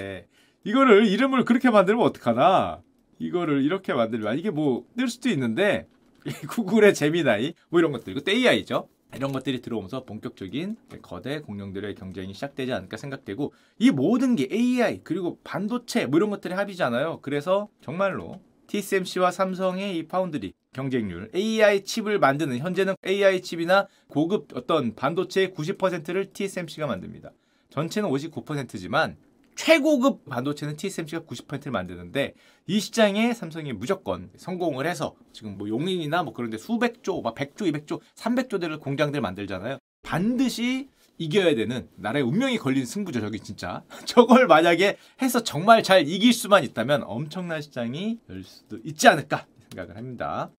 이거를 0.63 1.05
이름을 1.07 1.45
그렇게 1.45 1.69
만들면 1.69 2.03
어떡하나? 2.03 2.81
이거를 3.19 3.63
이렇게 3.63 3.93
만들면 3.93 4.37
이게 4.39 4.49
뭐 4.49 4.83
뜰 4.97 5.07
수도 5.07 5.29
있는데 5.29 5.87
구글의 6.49 6.93
재미나이 6.93 7.53
뭐 7.69 7.79
이런 7.79 7.91
것들 7.91 8.11
이것도 8.11 8.31
AI죠. 8.31 8.89
이런 9.15 9.31
것들이 9.31 9.61
들어오면서 9.61 10.03
본격적인 10.03 10.75
거대 11.01 11.39
공룡들의 11.39 11.95
경쟁이 11.95 12.33
시작되지 12.33 12.73
않을까 12.73 12.97
생각되고 12.97 13.53
이 13.79 13.91
모든 13.91 14.35
게 14.35 14.47
AI 14.51 15.01
그리고 15.03 15.39
반도체 15.43 16.05
뭐 16.05 16.17
이런 16.17 16.29
것들의 16.29 16.55
합이잖아요. 16.57 17.19
그래서 17.21 17.69
정말로 17.81 18.41
TSMC와 18.67 19.31
삼성의 19.31 19.97
이 19.97 20.07
파운드리 20.07 20.53
경쟁률 20.73 21.29
AI 21.33 21.83
칩을 21.85 22.19
만드는 22.19 22.57
현재는 22.57 22.95
AI 23.05 23.41
칩이나 23.41 23.87
고급 24.07 24.49
어떤 24.55 24.95
반도체의 24.95 25.49
90%를 25.49 26.33
TSMC가 26.33 26.87
만듭니다. 26.87 27.31
전체는 27.69 28.09
59%지만 28.09 29.17
최고급 29.55 30.25
반도체는 30.25 30.75
TSMC가 30.75 31.21
90%를 31.23 31.71
만드는데 31.71 32.33
이 32.67 32.79
시장에 32.79 33.33
삼성이 33.33 33.73
무조건 33.73 34.29
성공을 34.37 34.85
해서 34.85 35.15
지금 35.33 35.57
뭐 35.57 35.67
용인이나 35.69 36.23
뭐 36.23 36.33
그런 36.33 36.49
데 36.49 36.57
수백조, 36.57 37.21
막 37.21 37.35
100조, 37.35 37.71
200조, 37.71 38.01
300조대를 38.15 38.79
공장들 38.79 39.21
만들잖아요. 39.21 39.79
반드시 40.03 40.89
이겨야 41.17 41.55
되는 41.55 41.87
나라의 41.95 42.23
운명이 42.25 42.57
걸린 42.57 42.85
승부죠, 42.85 43.21
저기 43.21 43.39
진짜. 43.39 43.83
저걸 44.05 44.47
만약에 44.47 44.97
해서 45.21 45.41
정말 45.41 45.81
잘 45.81 46.07
이길 46.07 46.33
수만 46.33 46.63
있다면 46.63 47.03
엄청난 47.03 47.61
시장이 47.61 48.19
열 48.29 48.43
수도 48.43 48.77
있지 48.83 49.07
않을까 49.07 49.45
생각을 49.71 49.97
합니다. 49.97 50.51